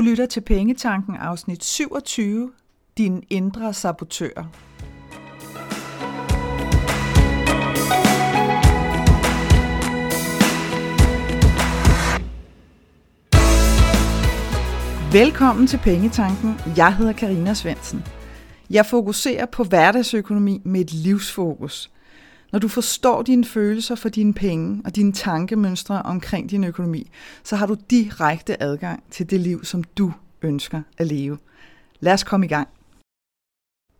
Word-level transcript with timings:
Du 0.00 0.04
lytter 0.04 0.26
til 0.26 0.40
Pengetanken 0.40 1.16
afsnit 1.16 1.64
27, 1.64 2.52
Din 2.98 3.22
indre 3.30 3.74
sabotør. 3.74 4.50
Velkommen 15.12 15.66
til 15.66 15.78
Pengetanken. 15.78 16.54
Jeg 16.76 16.96
hedder 16.96 17.12
Karina 17.12 17.54
Svensen. 17.54 18.04
Jeg 18.70 18.86
fokuserer 18.86 19.46
på 19.46 19.64
hverdagsøkonomi 19.64 20.60
med 20.64 20.80
et 20.80 20.92
livsfokus. 20.92 21.90
Når 22.52 22.58
du 22.58 22.68
forstår 22.68 23.22
dine 23.22 23.44
følelser 23.44 23.94
for 23.94 24.08
dine 24.08 24.34
penge 24.34 24.82
og 24.84 24.96
dine 24.96 25.12
tankemønstre 25.12 26.02
omkring 26.02 26.50
din 26.50 26.64
økonomi, 26.64 27.10
så 27.44 27.56
har 27.56 27.66
du 27.66 27.76
direkte 27.90 28.62
adgang 28.62 29.02
til 29.10 29.30
det 29.30 29.40
liv, 29.40 29.64
som 29.64 29.84
du 29.84 30.12
ønsker 30.42 30.82
at 30.98 31.06
leve. 31.06 31.38
Lad 32.00 32.12
os 32.12 32.24
komme 32.24 32.46
i 32.46 32.48
gang. 32.48 32.68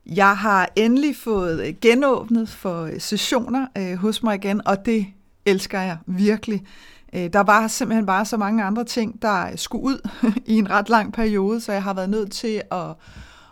Jeg 0.06 0.36
har 0.36 0.68
endelig 0.76 1.16
fået 1.16 1.80
genåbnet 1.80 2.48
for 2.48 2.90
sessioner 2.98 3.66
øh, 3.78 3.94
hos 3.94 4.22
mig 4.22 4.34
igen, 4.34 4.66
og 4.66 4.86
det 4.86 5.06
elsker 5.46 5.80
jeg 5.80 5.98
virkelig. 6.06 6.66
Øh, 7.12 7.32
der 7.32 7.40
var 7.40 7.68
simpelthen 7.68 8.06
bare 8.06 8.24
så 8.24 8.36
mange 8.36 8.64
andre 8.64 8.84
ting, 8.84 9.22
der 9.22 9.56
skulle 9.56 9.84
ud 9.84 10.08
i 10.52 10.54
en 10.54 10.70
ret 10.70 10.88
lang 10.88 11.12
periode, 11.12 11.60
så 11.60 11.72
jeg 11.72 11.82
har 11.82 11.94
været 11.94 12.10
nødt 12.10 12.32
til 12.32 12.62
at, 12.70 12.94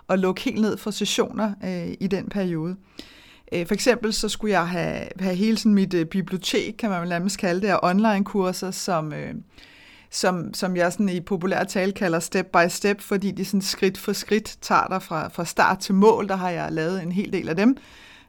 at 0.08 0.18
lukke 0.18 0.40
helt 0.40 0.60
ned 0.60 0.76
for 0.76 0.90
sessioner 0.90 1.52
øh, 1.64 1.94
i 2.00 2.06
den 2.06 2.28
periode. 2.28 2.70
Øh, 2.70 3.04
Øh, 3.52 3.66
for 3.66 3.74
eksempel 3.74 4.12
så 4.12 4.28
skulle 4.28 4.52
jeg 4.52 4.68
have, 4.68 5.08
have 5.20 5.34
hele 5.34 5.58
sådan 5.58 5.74
mit 5.74 5.94
øh, 5.94 6.06
bibliotek, 6.06 6.74
kan 6.78 6.90
man 6.90 7.00
vel 7.00 7.08
nærmest 7.08 7.38
kalde 7.38 7.60
det, 7.60 7.68
af 7.68 7.78
online-kurser, 7.82 8.70
som, 8.70 9.12
øh, 9.12 9.34
som, 10.10 10.54
som 10.54 10.76
jeg 10.76 10.92
sådan 10.92 11.08
i 11.08 11.20
populær 11.20 11.64
tale 11.64 11.92
kalder 11.92 12.20
step 12.20 12.46
by 12.46 12.68
step, 12.68 13.00
fordi 13.00 13.30
de 13.30 13.44
sådan 13.44 13.62
skridt 13.62 13.98
for 13.98 14.12
skridt 14.12 14.56
tager 14.60 14.86
dig 14.86 15.02
fra, 15.02 15.28
fra 15.28 15.44
start 15.44 15.78
til 15.78 15.94
mål. 15.94 16.28
Der 16.28 16.36
har 16.36 16.50
jeg 16.50 16.72
lavet 16.72 17.02
en 17.02 17.12
hel 17.12 17.32
del 17.32 17.48
af 17.48 17.56
dem, 17.56 17.76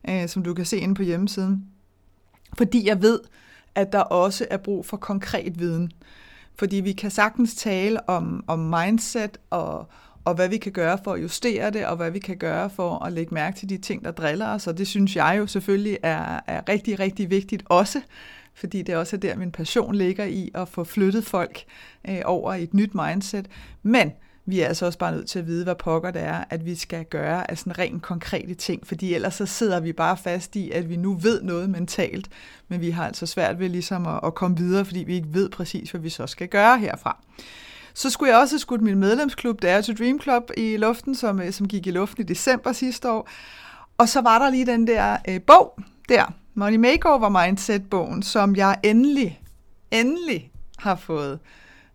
øh, 0.10 0.28
som 0.28 0.44
du 0.44 0.54
kan 0.54 0.66
se 0.66 0.78
inde 0.78 0.96
på 0.96 1.04
hjemmesiden. 1.04 1.66
Fordi 2.58 2.88
jeg 2.88 3.02
ved, 3.02 3.20
at 3.76 3.92
der 3.92 4.00
også 4.00 4.48
er 4.50 4.58
brug 4.58 4.86
for 4.86 4.98
konkret 4.98 5.60
viden. 5.60 5.92
Fordi 6.56 6.76
vi 6.76 6.92
kan 6.92 7.12
sagtens 7.12 7.56
tale 7.56 8.10
om, 8.10 8.44
om 8.48 8.60
mindset 8.60 9.38
og, 9.50 9.90
og 10.30 10.36
hvad 10.36 10.50
vi 10.50 10.58
kan 10.58 10.72
gøre 10.72 10.98
for 11.04 11.14
at 11.14 11.22
justere 11.22 11.72
det, 11.72 11.86
og 11.86 11.96
hvad 11.96 12.12
vi 12.12 12.20
kan 12.20 12.38
gøre 12.38 12.70
for 12.70 13.06
at 13.06 13.14
lægge 13.14 13.34
mærke 13.34 13.58
til 13.58 13.70
de 13.70 13.78
ting, 13.78 14.06
der 14.06 14.12
driller 14.12 14.48
os. 14.48 14.68
Og 14.68 14.78
det 14.78 14.88
synes 14.88 15.16
jeg 15.16 15.36
jo 15.38 15.48
selvfølgelig 15.48 15.98
er, 16.04 16.40
er 16.48 16.70
rigtig, 16.70 17.00
rigtig 17.00 17.30
vigtigt 17.30 17.64
også, 17.66 18.02
fordi 18.54 18.82
det 18.82 18.96
også 18.96 19.16
er 19.16 19.20
der, 19.20 19.36
min 19.36 19.52
passion 19.52 19.96
ligger 19.96 20.26
i 20.26 20.52
at 20.56 20.68
få 20.68 20.84
flyttet 20.84 21.26
folk 21.26 21.64
øh, 22.10 22.22
over 22.26 22.54
i 22.54 22.64
et 22.64 22.74
nyt 22.74 22.96
mindset. 22.96 23.48
Men 23.84 24.12
vi 24.46 24.60
er 24.60 24.68
altså 24.68 24.86
også 24.86 25.00
bare 25.00 25.12
nødt 25.12 25.30
til 25.30 25.40
at 25.40 25.48
vide, 25.48 25.64
hvad 25.64 25.76
pokker 25.76 26.12
det 26.12 26.22
er, 26.22 26.44
at 26.50 26.66
vi 26.66 26.76
skal 26.76 27.06
gøre 27.06 27.52
af 27.52 27.58
sådan 27.58 27.80
rent 27.80 28.02
konkrete 28.02 28.54
ting, 28.54 28.88
fordi 28.88 29.14
ellers 29.14 29.34
så 29.34 29.46
sidder 29.46 29.80
vi 29.80 29.94
bare 29.94 30.18
fast 30.18 30.56
i, 30.56 30.72
at 30.72 30.90
vi 30.90 30.96
nu 30.96 31.14
ved 31.14 31.42
noget 31.42 31.70
mentalt, 31.70 32.30
men 32.68 32.82
vi 32.82 32.90
har 32.90 33.08
altså 33.08 33.26
svært 33.26 33.60
ved 33.60 33.70
ligesom 33.70 34.08
at, 34.08 34.20
at 34.24 34.36
komme 34.36 34.58
videre, 34.58 34.86
fordi 34.86 35.00
vi 35.00 35.16
ikke 35.16 35.34
ved 35.34 35.50
præcis, 35.50 35.92
hvad 35.92 36.02
vi 36.02 36.10
så 36.10 36.28
skal 36.28 36.48
gøre 36.48 36.78
herfra. 36.80 37.24
Så 38.00 38.10
skulle 38.10 38.32
jeg 38.32 38.40
også 38.40 38.54
have 38.54 38.60
skudt 38.60 38.82
min 38.82 39.00
medlemsklub, 39.00 39.62
der 39.62 39.72
er 39.72 39.82
til 39.82 39.98
Dream 39.98 40.22
Club, 40.22 40.52
i 40.58 40.78
luften, 40.78 41.16
som, 41.16 41.42
øh, 41.42 41.52
som 41.52 41.68
gik 41.68 41.88
i 41.88 41.92
luften 41.92 42.24
i 42.24 42.28
december 42.28 42.72
sidste 42.72 43.12
år. 43.12 43.30
Og 43.98 44.10
så 44.10 44.22
var 44.22 44.40
der 44.40 44.50
lige 44.50 44.66
den 44.66 44.88
der 44.88 45.18
øh, 45.28 45.42
bog 45.42 45.80
der, 46.10 46.34
Money 46.54 46.78
Makeover 46.78 47.30
Mindset-bogen, 47.30 48.24
som 48.24 48.56
jeg 48.56 48.80
endelig, 48.84 49.42
endelig 49.92 50.52
har 50.78 50.96
fået 50.96 51.40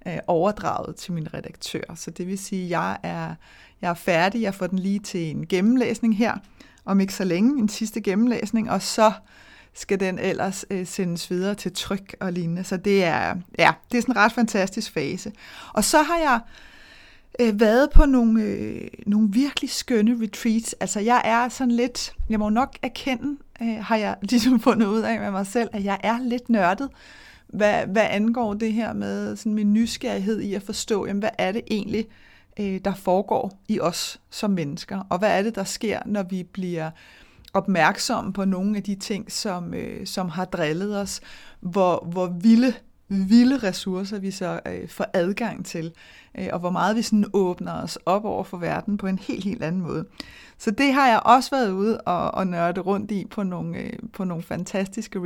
øh, 0.07 0.19
overdraget 0.27 0.97
til 0.97 1.13
min 1.13 1.35
redaktør. 1.35 1.95
Så 1.95 2.11
det 2.11 2.27
vil 2.27 2.39
sige, 2.39 2.65
at 2.65 2.71
jeg 2.71 2.99
er, 3.03 3.35
jeg 3.83 3.91
er 3.91 3.95
færdig. 3.95 4.43
Jeg 4.43 4.55
får 4.55 4.67
den 4.67 4.79
lige 4.79 4.99
til 4.99 5.31
en 5.31 5.47
gennemlæsning 5.47 6.17
her, 6.17 6.35
om 6.85 7.01
ikke 7.01 7.15
så 7.15 7.25
længe, 7.25 7.59
en 7.59 7.69
sidste 7.69 8.01
gennemlæsning, 8.01 8.71
og 8.71 8.83
så 8.83 9.13
skal 9.75 10.01
den 10.01 10.19
ellers 10.19 10.65
øh, 10.71 10.87
sendes 10.87 11.31
videre 11.31 11.55
til 11.55 11.73
tryk 11.73 12.17
og 12.21 12.33
lignende. 12.33 12.65
Så 12.65 12.77
det 12.77 13.05
er, 13.05 13.35
ja, 13.59 13.73
det 13.93 13.99
er 13.99 14.03
sådan 14.03 14.13
en 14.13 14.17
ret 14.17 14.33
fantastisk 14.33 14.93
fase. 14.93 15.33
Og 15.73 15.85
så 15.85 16.03
har 16.03 16.19
jeg 16.19 16.41
øh, 17.41 17.61
været 17.61 17.91
på 17.91 18.07
nogle, 18.07 18.43
øh, 18.43 18.89
nogle 19.07 19.29
virkelig 19.33 19.71
skønne 19.71 20.23
retreats. 20.23 20.75
Altså 20.81 21.01
jeg 21.01 21.23
er 21.25 21.49
sådan 21.49 21.71
lidt, 21.71 22.15
jeg 22.31 22.39
må 22.39 22.49
nok 22.49 22.77
erkende, 22.83 23.37
øh, 23.63 23.77
har 23.81 23.97
jeg 23.97 24.17
ligesom 24.31 24.61
fundet 24.61 24.87
ud 24.87 25.01
af 25.01 25.21
med 25.21 25.31
mig 25.31 25.47
selv, 25.47 25.69
at 25.73 25.85
jeg 25.85 26.01
er 26.03 26.19
lidt 26.23 26.49
nørdet, 26.49 26.89
hvad, 27.47 27.87
hvad 27.87 28.07
angår 28.11 28.55
det 28.55 28.73
her 28.73 28.93
med 28.93 29.37
sådan 29.37 29.55
min 29.55 29.73
nysgerrighed 29.73 30.41
i 30.41 30.55
at 30.55 30.63
forstå, 30.63 31.07
jamen, 31.07 31.21
hvad 31.21 31.31
er 31.39 31.53
det 31.53 31.63
egentlig, 31.71 32.07
øh, 32.61 32.81
der 32.85 32.95
foregår 32.95 33.63
i 33.69 33.81
os 33.81 34.21
som 34.31 34.51
mennesker, 34.51 35.07
og 35.09 35.19
hvad 35.19 35.39
er 35.39 35.43
det, 35.43 35.55
der 35.55 35.65
sker, 35.65 36.01
når 36.07 36.23
vi 36.23 36.43
bliver 36.43 36.91
opmærksomme 37.55 38.33
på 38.33 38.45
nogle 38.45 38.77
af 38.77 38.83
de 38.83 38.95
ting, 38.95 39.33
som, 39.33 39.75
øh, 39.75 40.07
som 40.07 40.29
har 40.29 40.45
drillet 40.45 41.01
os, 41.01 41.21
hvor, 41.61 42.09
hvor 42.11 42.27
vilde, 42.27 42.75
vilde 43.09 43.57
ressourcer 43.59 44.19
vi 44.19 44.31
så 44.31 44.61
øh, 44.67 44.89
får 44.89 45.07
adgang 45.13 45.67
til, 45.67 45.93
øh, 46.39 46.49
og 46.53 46.59
hvor 46.59 46.71
meget 46.71 46.97
vi 46.97 47.03
sådan 47.03 47.25
åbner 47.33 47.73
os 47.73 47.99
op 48.07 48.25
over 48.25 48.45
for 48.45 48.57
verden 48.57 48.97
på 48.97 49.07
en 49.07 49.19
helt, 49.19 49.45
helt 49.45 49.63
anden 49.63 49.83
måde. 49.83 50.05
Så 50.59 50.71
det 50.71 50.93
har 50.93 51.09
jeg 51.09 51.21
også 51.25 51.51
været 51.51 51.71
ude 51.71 52.01
og, 52.01 52.35
og 52.35 52.47
nørde 52.47 52.81
rundt 52.81 53.11
i 53.11 53.27
på 53.31 53.43
nogle, 53.43 53.79
øh, 53.79 53.93
på 54.13 54.25
nogle 54.25 54.43
fantastiske 54.43 55.21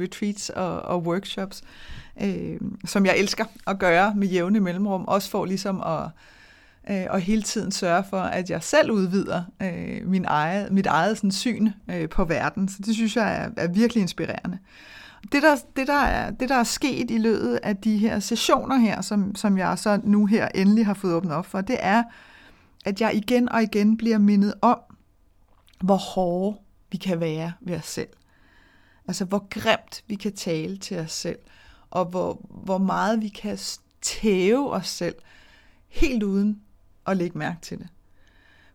retreats 0.00 0.50
og, 0.50 0.82
og 0.82 1.02
workshops, 1.02 1.62
øh, 2.22 2.60
som 2.84 3.06
jeg 3.06 3.18
elsker 3.18 3.44
at 3.66 3.78
gøre 3.78 4.14
med 4.14 4.28
jævne 4.28 4.60
mellemrum, 4.60 5.04
også 5.04 5.30
for 5.30 5.44
ligesom 5.44 5.80
at 5.80 6.08
øh, 6.90 7.06
og 7.10 7.20
hele 7.20 7.42
tiden 7.42 7.72
sørge 7.72 8.04
for, 8.10 8.20
at 8.20 8.50
jeg 8.50 8.62
selv 8.62 8.90
udvider 8.90 9.42
øh, 9.62 10.08
min 10.08 10.24
eget, 10.24 10.72
mit 10.72 10.86
eget 10.86 11.16
sådan, 11.16 11.32
syn 11.32 11.70
øh, 11.90 12.08
på 12.08 12.24
verden. 12.24 12.68
Så 12.68 12.76
det 12.86 12.94
synes 12.94 13.16
jeg 13.16 13.36
er, 13.36 13.50
er 13.56 13.68
virkelig 13.68 14.00
inspirerende. 14.00 14.58
Det 15.32 15.42
der, 15.42 15.56
det, 15.76 15.86
der 15.86 16.00
er, 16.00 16.30
det, 16.30 16.48
der 16.48 16.54
er 16.54 16.64
sket 16.64 17.10
i 17.10 17.18
løbet 17.18 17.60
af 17.62 17.76
de 17.76 17.96
her 17.96 18.20
sessioner 18.20 18.76
her, 18.76 19.00
som, 19.00 19.34
som 19.34 19.58
jeg 19.58 19.78
så 19.78 20.00
nu 20.04 20.26
her 20.26 20.48
endelig 20.54 20.86
har 20.86 20.94
fået 20.94 21.14
åbnet 21.14 21.32
op 21.32 21.46
for, 21.46 21.60
det 21.60 21.76
er, 21.80 22.02
at 22.84 23.00
jeg 23.00 23.14
igen 23.14 23.48
og 23.48 23.62
igen 23.62 23.96
bliver 23.96 24.18
mindet 24.18 24.54
om, 24.62 24.78
hvor 25.80 25.96
hårde 25.96 26.58
vi 26.92 26.96
kan 26.96 27.20
være 27.20 27.52
ved 27.60 27.76
os 27.76 27.86
selv. 27.86 28.08
Altså, 29.08 29.24
hvor 29.24 29.46
grimt 29.50 30.04
vi 30.06 30.14
kan 30.14 30.32
tale 30.32 30.76
til 30.76 30.98
os 30.98 31.12
selv, 31.12 31.38
og 31.90 32.04
hvor, 32.04 32.46
hvor 32.64 32.78
meget 32.78 33.22
vi 33.22 33.28
kan 33.28 33.58
tæve 34.02 34.72
os 34.72 34.88
selv, 34.88 35.14
helt 35.88 36.22
uden 36.22 36.60
at 37.06 37.16
lægge 37.16 37.38
mærke 37.38 37.58
til 37.62 37.78
det. 37.78 37.88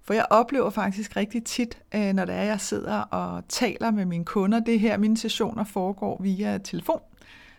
For 0.08 0.14
jeg 0.14 0.26
oplever 0.30 0.70
faktisk 0.70 1.16
rigtig 1.16 1.44
tit, 1.44 1.78
øh, 1.96 2.14
når 2.14 2.26
det 2.26 2.36
er, 2.36 2.44
jeg 2.44 2.62
sidder 2.62 3.00
og 3.00 3.44
taler 3.50 3.92
med 3.92 4.06
mine 4.06 4.26
kunder, 4.26 4.60
det 4.60 4.80
her, 4.80 4.98
mine 4.98 5.18
sessioner 5.18 5.64
foregår 5.64 6.22
via 6.22 6.58
telefon, 6.58 7.00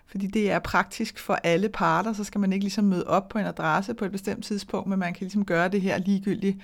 fordi 0.07 0.27
det 0.27 0.51
er 0.51 0.59
praktisk 0.59 1.19
for 1.19 1.34
alle 1.34 1.69
parter, 1.69 2.12
så 2.12 2.25
skal 2.25 2.41
man 2.41 2.53
ikke 2.53 2.65
ligesom 2.65 2.84
møde 2.84 3.07
op 3.07 3.28
på 3.28 3.39
en 3.39 3.47
adresse 3.47 3.95
på 3.95 4.05
et 4.05 4.12
bestemt 4.12 4.45
tidspunkt, 4.45 4.89
men 4.89 4.99
man 4.99 5.15
kan 5.15 5.25
ligesom 5.25 5.45
gøre 5.45 5.69
det 5.69 5.81
her 5.81 5.99
ligegyldigt, 5.99 6.59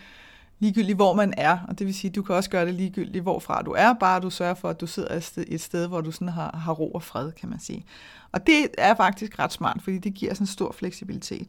ligegyldigt 0.59 0.97
hvor 0.97 1.14
man 1.14 1.34
er, 1.37 1.59
og 1.69 1.78
det 1.78 1.87
vil 1.87 1.94
sige, 1.94 2.10
du 2.10 2.22
kan 2.22 2.34
også 2.34 2.50
gøre 2.50 2.66
det 2.66 2.75
ligegyldigt 2.75 3.22
hvorfra 3.22 3.62
du 3.62 3.70
er, 3.70 3.93
bare 3.93 4.20
du 4.20 4.31
sørger 4.31 4.54
for, 4.54 4.70
at 4.70 4.81
du 4.81 4.87
sidder 4.87 5.16
et 5.16 5.25
sted, 5.25 5.44
et 5.48 5.60
sted 5.60 5.87
hvor 5.88 6.00
du 6.00 6.10
sådan 6.10 6.28
har, 6.28 6.56
har 6.64 6.72
ro 6.72 6.91
og 6.91 7.03
fred, 7.03 7.32
kan 7.32 7.48
man 7.48 7.60
sige. 7.60 7.84
Og 8.32 8.47
det 8.47 8.69
er 8.78 8.94
faktisk 8.94 9.38
ret 9.38 9.53
smart, 9.53 9.82
fordi 9.82 9.98
det 9.98 10.14
giver 10.14 10.34
sådan 10.34 10.43
en 10.43 10.47
stor 10.47 10.72
fleksibilitet. 10.72 11.48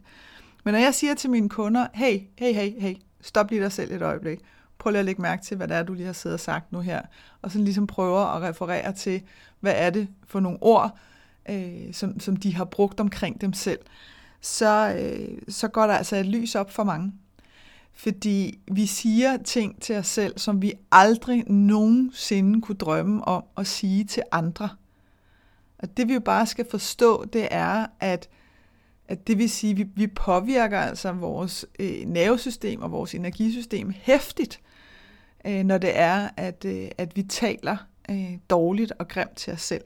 Men 0.65 0.73
når 0.73 0.81
jeg 0.81 0.95
siger 0.95 1.13
til 1.13 1.29
mine 1.29 1.49
kunder, 1.49 1.87
hey, 1.93 2.19
hey, 2.37 2.53
hey, 2.53 2.81
hey, 2.81 2.95
stop 3.21 3.49
lige 3.49 3.61
dig 3.61 3.71
selv 3.71 3.91
et 3.91 4.01
øjeblik. 4.01 4.39
Prøv 4.77 4.91
lige 4.91 4.99
at 4.99 5.05
lægge 5.05 5.21
mærke 5.21 5.43
til, 5.43 5.57
hvad 5.57 5.67
det 5.67 5.77
er, 5.77 5.83
du 5.83 5.93
lige 5.93 6.05
har 6.05 6.13
siddet 6.13 6.33
og 6.33 6.39
sagt 6.39 6.71
nu 6.71 6.79
her. 6.79 7.01
Og 7.41 7.51
så 7.51 7.59
ligesom 7.59 7.87
prøver 7.87 8.19
at 8.19 8.41
referere 8.41 8.93
til, 8.93 9.21
hvad 9.59 9.73
er 9.75 9.89
det 9.89 10.07
for 10.27 10.39
nogle 10.39 10.57
ord, 10.61 10.97
øh, 11.49 11.93
som, 11.93 12.19
som 12.19 12.35
de 12.35 12.55
har 12.55 12.65
brugt 12.65 12.99
omkring 12.99 13.41
dem 13.41 13.53
selv. 13.53 13.79
Så, 14.41 14.95
øh, 14.99 15.37
så 15.47 15.67
går 15.67 15.87
der 15.87 15.93
altså 15.93 16.15
et 16.15 16.25
lys 16.25 16.55
op 16.55 16.71
for 16.71 16.83
mange. 16.83 17.13
Fordi 17.93 18.59
vi 18.71 18.85
siger 18.85 19.37
ting 19.37 19.81
til 19.81 19.95
os 19.95 20.07
selv, 20.07 20.37
som 20.39 20.61
vi 20.61 20.73
aldrig 20.91 21.51
nogensinde 21.51 22.61
kunne 22.61 22.77
drømme 22.77 23.27
om 23.27 23.43
at 23.57 23.67
sige 23.67 24.03
til 24.03 24.23
andre. 24.31 24.69
Og 25.79 25.97
det 25.97 26.07
vi 26.07 26.13
jo 26.13 26.19
bare 26.19 26.45
skal 26.45 26.65
forstå, 26.71 27.25
det 27.25 27.47
er, 27.51 27.85
at 27.99 28.29
at 29.07 29.27
det 29.27 29.37
vil 29.37 29.49
sige, 29.49 29.71
at 29.71 29.77
vi, 29.77 29.85
vi 29.95 30.07
påvirker 30.07 30.79
altså 30.79 31.11
vores 31.11 31.65
øh, 31.79 32.05
nervesystem 32.05 32.81
og 32.81 32.91
vores 32.91 33.15
energisystem 33.15 33.93
hæftigt, 33.97 34.61
øh, 35.47 35.63
når 35.63 35.77
det 35.77 35.99
er, 35.99 36.29
at, 36.37 36.65
øh, 36.65 36.87
at 36.97 37.15
vi 37.15 37.23
taler 37.23 37.77
øh, 38.09 38.37
dårligt 38.49 38.91
og 38.99 39.07
grimt 39.07 39.35
til 39.35 39.53
os 39.53 39.61
selv. 39.61 39.83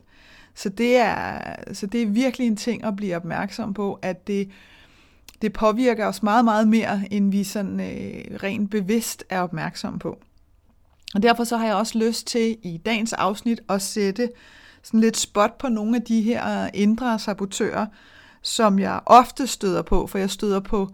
Så 0.56 0.69
det, 0.69 0.98
er, 0.98 1.39
så 1.74 1.88
det 1.88 2.01
er 2.01 2.07
virkelig 2.07 2.48
en 2.48 2.56
ting 2.56 2.83
at 2.83 2.95
blive 2.95 3.16
opmærksom 3.16 3.74
på, 3.74 4.00
at 4.01 4.27
det, 4.27 4.50
det 5.42 5.54
påvirker 5.54 6.07
os 6.07 6.24
meget, 6.24 6.45
meget 6.45 6.68
mere, 6.68 7.01
end 7.12 7.31
vi 7.31 7.44
sådan 7.44 7.80
øh, 7.80 8.36
rent 8.44 8.71
bevidst 8.71 9.24
er 9.30 9.42
opmærksom 9.42 10.00
på. 10.00 10.19
Og 11.16 11.24
derfor 11.24 11.44
så 11.44 11.57
har 11.57 11.66
jeg 11.66 11.75
også 11.75 11.98
lyst 11.98 12.27
til 12.27 12.57
i 12.63 12.77
dagens 12.77 13.13
afsnit 13.13 13.62
at 13.69 13.81
sætte 13.81 14.30
sådan 14.83 15.00
lidt 15.00 15.18
spot 15.18 15.57
på 15.57 15.69
nogle 15.69 15.95
af 15.95 16.01
de 16.01 16.21
her 16.21 16.69
indre 16.74 17.19
sabotører, 17.19 17.86
som 18.42 18.80
jeg 18.80 19.00
ofte 19.06 19.48
støder 19.48 19.82
på, 19.82 20.08
for 20.08 20.18
jeg 20.18 20.30
støder 20.30 20.60
på 20.60 20.90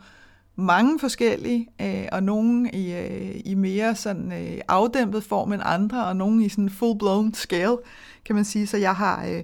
mange 0.55 0.99
forskellige, 0.99 1.67
øh, 1.81 2.07
og 2.11 2.23
nogle 2.23 2.71
i, 2.71 2.93
øh, 2.93 3.41
i 3.45 3.55
mere 3.55 3.95
sådan 3.95 4.31
øh, 4.31 4.61
afdæmpet 4.67 5.23
form 5.23 5.53
end 5.53 5.61
andre, 5.65 6.05
og 6.05 6.15
nogle 6.15 6.45
i 6.45 6.49
sådan 6.49 6.69
full-blown 6.69 7.33
scale, 7.33 7.77
kan 8.25 8.35
man 8.35 8.45
sige. 8.45 8.67
Så 8.67 8.77
jeg 8.77 8.95
har, 8.95 9.25
øh, 9.25 9.43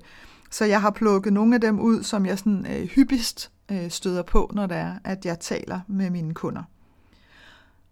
så 0.51 0.65
jeg 0.65 0.81
har 0.81 0.89
plukket 0.89 1.33
nogle 1.33 1.55
af 1.55 1.61
dem 1.61 1.79
ud, 1.79 2.03
som 2.03 2.25
jeg 2.25 2.39
sådan 2.39 2.65
øh, 2.69 2.87
hyppigst 2.87 3.51
øh, 3.71 3.89
støder 3.89 4.23
på, 4.23 4.51
når 4.53 4.65
det 4.65 4.77
er, 4.77 4.95
at 5.03 5.25
jeg 5.25 5.39
taler 5.39 5.79
med 5.87 6.09
mine 6.09 6.33
kunder. 6.33 6.63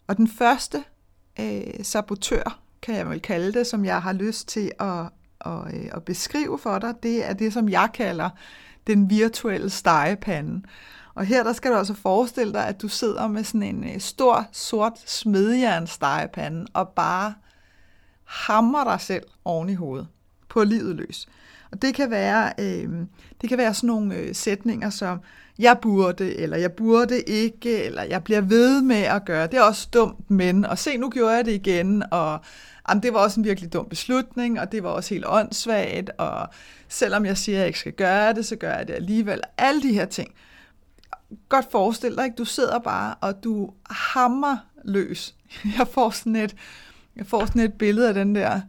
Og 0.07 0.17
den 0.17 0.27
første 0.27 0.83
øh, 1.39 1.83
sabotør, 1.83 2.59
kan 2.81 2.95
jeg 2.95 3.09
vel 3.09 3.19
kalde 3.19 3.53
det, 3.53 3.67
som 3.67 3.85
jeg 3.85 4.01
har 4.01 4.13
lyst 4.13 4.47
til 4.47 4.71
at, 4.79 5.05
at, 5.45 5.73
øh, 5.73 5.89
at 5.91 6.03
beskrive 6.03 6.59
for 6.59 6.79
dig, 6.79 6.93
det 7.03 7.29
er 7.29 7.33
det, 7.33 7.53
som 7.53 7.69
jeg 7.69 7.89
kalder 7.93 8.29
den 8.89 9.09
virtuelle 9.09 9.69
stegepande. 9.69 10.61
Og 11.15 11.25
her 11.25 11.43
der 11.43 11.53
skal 11.53 11.71
du 11.71 11.75
altså 11.77 11.93
forestille 11.93 12.53
dig, 12.53 12.67
at 12.67 12.81
du 12.81 12.87
sidder 12.87 13.27
med 13.27 13.43
sådan 13.43 13.63
en 13.63 13.83
øh, 13.83 13.99
stor, 13.99 14.47
sort 14.51 14.99
smedjernstegepande 15.05 16.65
og 16.73 16.89
bare 16.89 17.33
hammer 18.23 18.83
dig 18.83 19.01
selv 19.01 19.23
oven 19.45 19.69
i 19.69 19.73
hovedet 19.73 20.07
på 20.49 20.63
livet 20.63 20.95
løs. 20.95 21.27
Og 21.71 21.81
det 21.81 21.95
kan 21.95 22.11
være, 22.11 22.53
øh, 22.59 22.89
det 23.41 23.49
kan 23.49 23.57
være 23.57 23.73
sådan 23.73 23.87
nogle 23.87 24.15
øh, 24.15 24.35
sætninger 24.35 24.89
som, 24.89 25.19
jeg 25.59 25.77
burde, 25.81 26.35
eller 26.35 26.57
jeg 26.57 26.71
burde 26.71 27.21
ikke, 27.21 27.83
eller 27.83 28.03
jeg 28.03 28.23
bliver 28.23 28.41
ved 28.41 28.81
med 28.81 29.01
at 29.01 29.25
gøre. 29.25 29.47
Det 29.47 29.53
er 29.53 29.63
også 29.63 29.87
dumt, 29.93 30.29
men, 30.29 30.65
og 30.65 30.77
se, 30.77 30.97
nu 30.97 31.09
gjorde 31.09 31.35
jeg 31.35 31.45
det 31.45 31.51
igen, 31.51 32.03
og 32.11 32.39
jamen, 32.89 33.03
det 33.03 33.13
var 33.13 33.19
også 33.19 33.39
en 33.39 33.43
virkelig 33.43 33.73
dum 33.73 33.89
beslutning, 33.89 34.59
og 34.59 34.71
det 34.71 34.83
var 34.83 34.89
også 34.89 35.13
helt 35.13 35.25
åndssvagt, 35.27 36.09
og 36.17 36.47
selvom 36.87 37.25
jeg 37.25 37.37
siger, 37.37 37.55
at 37.55 37.59
jeg 37.59 37.67
ikke 37.67 37.79
skal 37.79 37.93
gøre 37.93 38.33
det, 38.33 38.45
så 38.45 38.55
gør 38.55 38.73
jeg 38.73 38.87
det 38.87 38.93
alligevel. 38.93 39.41
Alle 39.57 39.81
de 39.81 39.93
her 39.93 40.05
ting. 40.05 40.33
Godt 41.49 41.71
forestil 41.71 42.15
dig, 42.15 42.25
ikke? 42.25 42.35
du 42.35 42.45
sidder 42.45 42.79
bare, 42.79 43.15
og 43.21 43.43
du 43.43 43.73
hammer 43.89 44.57
løs. 44.85 45.35
Jeg 45.77 45.87
får 45.87 46.09
sådan 46.09 46.35
et, 46.35 46.55
jeg 47.15 47.25
får 47.25 47.45
sådan 47.45 47.61
et 47.61 47.73
billede 47.73 48.07
af 48.07 48.13
den 48.13 48.35
der, 48.35 48.61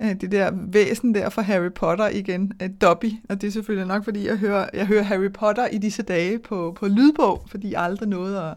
øh, 0.00 0.20
det 0.20 0.32
der 0.32 0.50
væsen 0.54 1.14
der 1.14 1.28
fra 1.28 1.42
Harry 1.42 1.72
Potter 1.72 2.08
igen, 2.08 2.52
øh, 2.62 2.70
Dobby, 2.80 3.12
og 3.28 3.40
det 3.40 3.46
er 3.46 3.50
selvfølgelig 3.50 3.86
nok, 3.86 4.04
fordi 4.04 4.26
jeg 4.26 4.36
hører, 4.36 4.68
jeg 4.74 4.86
hører 4.86 5.02
Harry 5.02 5.32
Potter 5.32 5.66
i 5.66 5.78
disse 5.78 6.02
dage 6.02 6.38
på, 6.38 6.76
på 6.78 6.88
lydbog, 6.88 7.46
fordi 7.50 7.72
jeg 7.72 7.82
aldrig 7.82 8.08
nåede 8.08 8.42
at, 8.42 8.54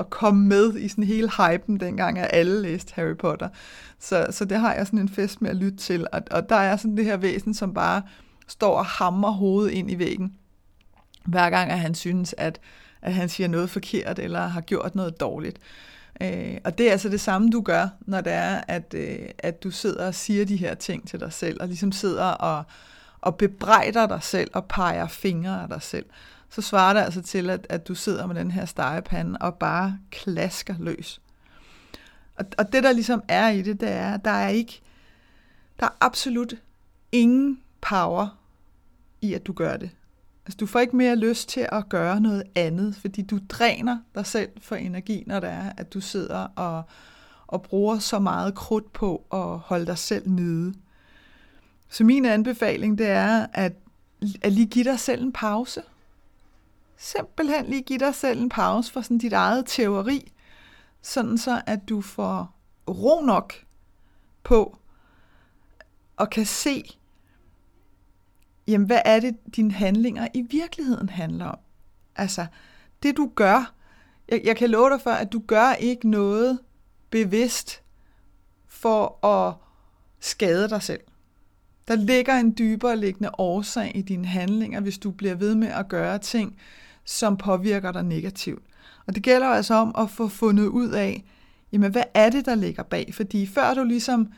at 0.00 0.10
komme 0.10 0.46
med 0.48 0.76
i 0.76 0.88
sådan 0.88 1.04
hele 1.04 1.30
hypen, 1.30 1.80
dengang 1.80 2.18
at 2.18 2.30
alle 2.32 2.62
læste 2.62 2.92
Harry 2.94 3.16
Potter. 3.16 3.48
Så, 3.98 4.26
så 4.30 4.44
det 4.44 4.58
har 4.58 4.74
jeg 4.74 4.86
sådan 4.86 4.98
en 4.98 5.08
fest 5.08 5.42
med 5.42 5.50
at 5.50 5.56
lytte 5.56 5.78
til, 5.78 6.06
og, 6.12 6.22
og 6.30 6.48
der 6.48 6.56
er 6.56 6.76
sådan 6.76 6.96
det 6.96 7.04
her 7.04 7.16
væsen, 7.16 7.54
som 7.54 7.74
bare 7.74 8.02
står 8.48 8.78
og 8.78 8.86
hammer 8.86 9.30
hovedet 9.30 9.70
ind 9.72 9.90
i 9.90 9.98
væggen, 9.98 10.34
hver 11.24 11.50
gang 11.50 11.70
at 11.70 11.78
han 11.78 11.94
synes, 11.94 12.34
at, 12.38 12.60
at 13.02 13.14
han 13.14 13.28
siger 13.28 13.48
noget 13.48 13.70
forkert, 13.70 14.18
eller 14.18 14.46
har 14.46 14.60
gjort 14.60 14.94
noget 14.94 15.20
dårligt. 15.20 15.58
Øh, 16.22 16.56
og 16.64 16.78
det 16.78 16.88
er 16.88 16.92
altså 16.92 17.08
det 17.08 17.20
samme, 17.20 17.50
du 17.50 17.60
gør, 17.60 17.88
når 18.00 18.20
det 18.20 18.32
er, 18.32 18.60
at, 18.68 18.94
øh, 18.94 19.18
at 19.38 19.62
du 19.62 19.70
sidder 19.70 20.06
og 20.06 20.14
siger 20.14 20.44
de 20.44 20.56
her 20.56 20.74
ting 20.74 21.08
til 21.08 21.20
dig 21.20 21.32
selv, 21.32 21.60
og 21.60 21.66
ligesom 21.66 21.92
sidder 21.92 22.24
og, 22.24 22.64
og 23.20 23.36
bebrejder 23.36 24.06
dig 24.06 24.22
selv, 24.22 24.50
og 24.54 24.64
peger 24.64 25.06
fingre 25.06 25.62
af 25.62 25.68
dig 25.68 25.82
selv. 25.82 26.06
Så 26.50 26.62
svarer 26.62 26.92
det 26.92 27.00
altså 27.00 27.22
til, 27.22 27.50
at, 27.50 27.66
at 27.68 27.88
du 27.88 27.94
sidder 27.94 28.26
med 28.26 28.34
den 28.34 28.50
her 28.50 28.64
stegepande 28.64 29.38
og 29.40 29.54
bare 29.54 29.98
klasker 30.10 30.74
løs. 30.78 31.20
Og, 32.36 32.44
og 32.58 32.72
det, 32.72 32.82
der 32.82 32.92
ligesom 32.92 33.22
er 33.28 33.48
i 33.48 33.62
det, 33.62 33.80
det 33.80 33.88
er, 33.88 34.14
at 34.14 34.24
der 34.24 34.30
er 34.30 34.48
ikke, 34.48 34.80
der 35.80 35.86
er 35.86 35.96
absolut 36.00 36.54
ingen 37.12 37.60
power 37.80 38.38
i, 39.20 39.34
at 39.34 39.46
du 39.46 39.52
gør 39.52 39.76
det. 39.76 39.90
Altså, 40.46 40.56
du 40.56 40.66
får 40.66 40.80
ikke 40.80 40.96
mere 40.96 41.16
lyst 41.16 41.48
til 41.48 41.68
at 41.72 41.88
gøre 41.88 42.20
noget 42.20 42.42
andet, 42.54 42.96
fordi 42.96 43.22
du 43.22 43.38
dræner 43.48 43.98
dig 44.14 44.26
selv 44.26 44.50
for 44.60 44.76
energi, 44.76 45.24
når 45.26 45.40
det 45.40 45.50
er, 45.50 45.72
at 45.76 45.94
du 45.94 46.00
sidder 46.00 46.38
og, 46.56 46.82
og 47.46 47.62
bruger 47.62 47.98
så 47.98 48.18
meget 48.18 48.54
krudt 48.54 48.92
på 48.92 49.26
at 49.32 49.58
holde 49.58 49.86
dig 49.86 49.98
selv 49.98 50.30
nede. 50.30 50.74
Så 51.88 52.04
min 52.04 52.24
anbefaling, 52.24 52.98
det 52.98 53.06
er, 53.06 53.46
at, 53.52 53.72
at 54.42 54.52
lige 54.52 54.66
give 54.66 54.84
dig 54.84 55.00
selv 55.00 55.22
en 55.22 55.32
pause. 55.32 55.82
Simpelthen 57.02 57.66
lige 57.66 57.82
give 57.82 57.98
dig 57.98 58.14
selv 58.14 58.40
en 58.40 58.48
pause 58.48 58.92
for 58.92 59.00
sådan 59.00 59.18
dit 59.18 59.32
eget 59.32 59.64
teori, 59.66 60.32
sådan 61.02 61.38
så 61.38 61.62
at 61.66 61.88
du 61.88 62.00
får 62.00 62.56
ro 62.88 63.20
nok 63.20 63.54
på 64.42 64.78
og 66.16 66.30
kan 66.30 66.46
se, 66.46 66.98
jamen 68.66 68.86
hvad 68.86 69.00
er 69.04 69.20
det, 69.20 69.36
dine 69.56 69.72
handlinger 69.72 70.28
i 70.34 70.42
virkeligheden 70.42 71.08
handler 71.08 71.46
om? 71.46 71.58
Altså, 72.16 72.46
det 73.02 73.16
du 73.16 73.32
gør, 73.34 73.74
jeg, 74.28 74.40
jeg 74.44 74.56
kan 74.56 74.70
love 74.70 74.90
dig 74.90 75.00
for, 75.00 75.10
at 75.10 75.32
du 75.32 75.42
gør 75.46 75.72
ikke 75.72 76.10
noget 76.10 76.58
bevidst 77.10 77.82
for 78.66 79.26
at 79.26 79.54
skade 80.18 80.68
dig 80.68 80.82
selv. 80.82 81.00
Der 81.88 81.94
ligger 81.96 82.34
en 82.34 82.54
dybere 82.58 82.96
liggende 82.96 83.30
årsag 83.38 83.92
i 83.94 84.02
dine 84.02 84.26
handlinger, 84.26 84.80
hvis 84.80 84.98
du 84.98 85.10
bliver 85.10 85.34
ved 85.34 85.54
med 85.54 85.68
at 85.68 85.88
gøre 85.88 86.18
ting, 86.18 86.58
som 87.04 87.36
påvirker 87.36 87.92
dig 87.92 88.02
negativt. 88.02 88.62
Og 89.06 89.14
det 89.14 89.22
gælder 89.22 89.46
altså 89.46 89.74
om 89.74 89.94
at 89.98 90.10
få 90.10 90.28
fundet 90.28 90.66
ud 90.66 90.88
af, 90.88 91.24
jamen 91.72 91.90
hvad 91.90 92.02
er 92.14 92.30
det, 92.30 92.46
der 92.46 92.54
ligger 92.54 92.82
bag? 92.82 93.10
Fordi 93.14 93.46
før 93.46 93.74
du 93.74 93.84
ligesom 93.84 94.28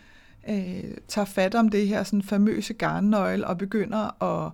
øh, 0.49 0.85
tager 1.09 1.25
fat 1.25 1.55
om 1.55 1.69
det 1.69 1.89
her 1.89 2.03
sådan 2.03 2.23
famøse 2.23 2.75
garnnøgle 2.75 3.47
og 3.47 3.59
begynder 3.59 4.23
at, 4.23 4.53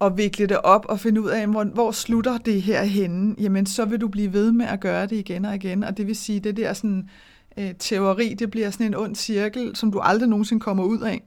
at 0.00 0.16
vikle 0.16 0.46
det 0.46 0.60
op 0.60 0.86
og 0.88 1.00
finde 1.00 1.22
ud 1.22 1.28
af, 1.28 1.46
hvor, 1.46 1.64
hvor 1.64 1.90
slutter 1.90 2.38
det 2.38 2.62
her 2.62 2.82
henne, 2.82 3.34
jamen 3.38 3.66
så 3.66 3.84
vil 3.84 4.00
du 4.00 4.08
blive 4.08 4.32
ved 4.32 4.52
med 4.52 4.66
at 4.66 4.80
gøre 4.80 5.06
det 5.06 5.16
igen 5.16 5.44
og 5.44 5.54
igen. 5.54 5.84
Og 5.84 5.96
det 5.96 6.06
vil 6.06 6.16
sige, 6.16 6.40
det 6.40 6.56
der 6.56 6.72
sådan, 6.72 7.10
øh, 7.56 7.74
teori, 7.78 8.34
det 8.34 8.50
bliver 8.50 8.70
sådan 8.70 8.86
en 8.86 8.94
ond 8.94 9.16
cirkel, 9.16 9.76
som 9.76 9.92
du 9.92 9.98
aldrig 9.98 10.28
nogensinde 10.28 10.60
kommer 10.60 10.84
ud 10.84 11.00
af, 11.00 11.22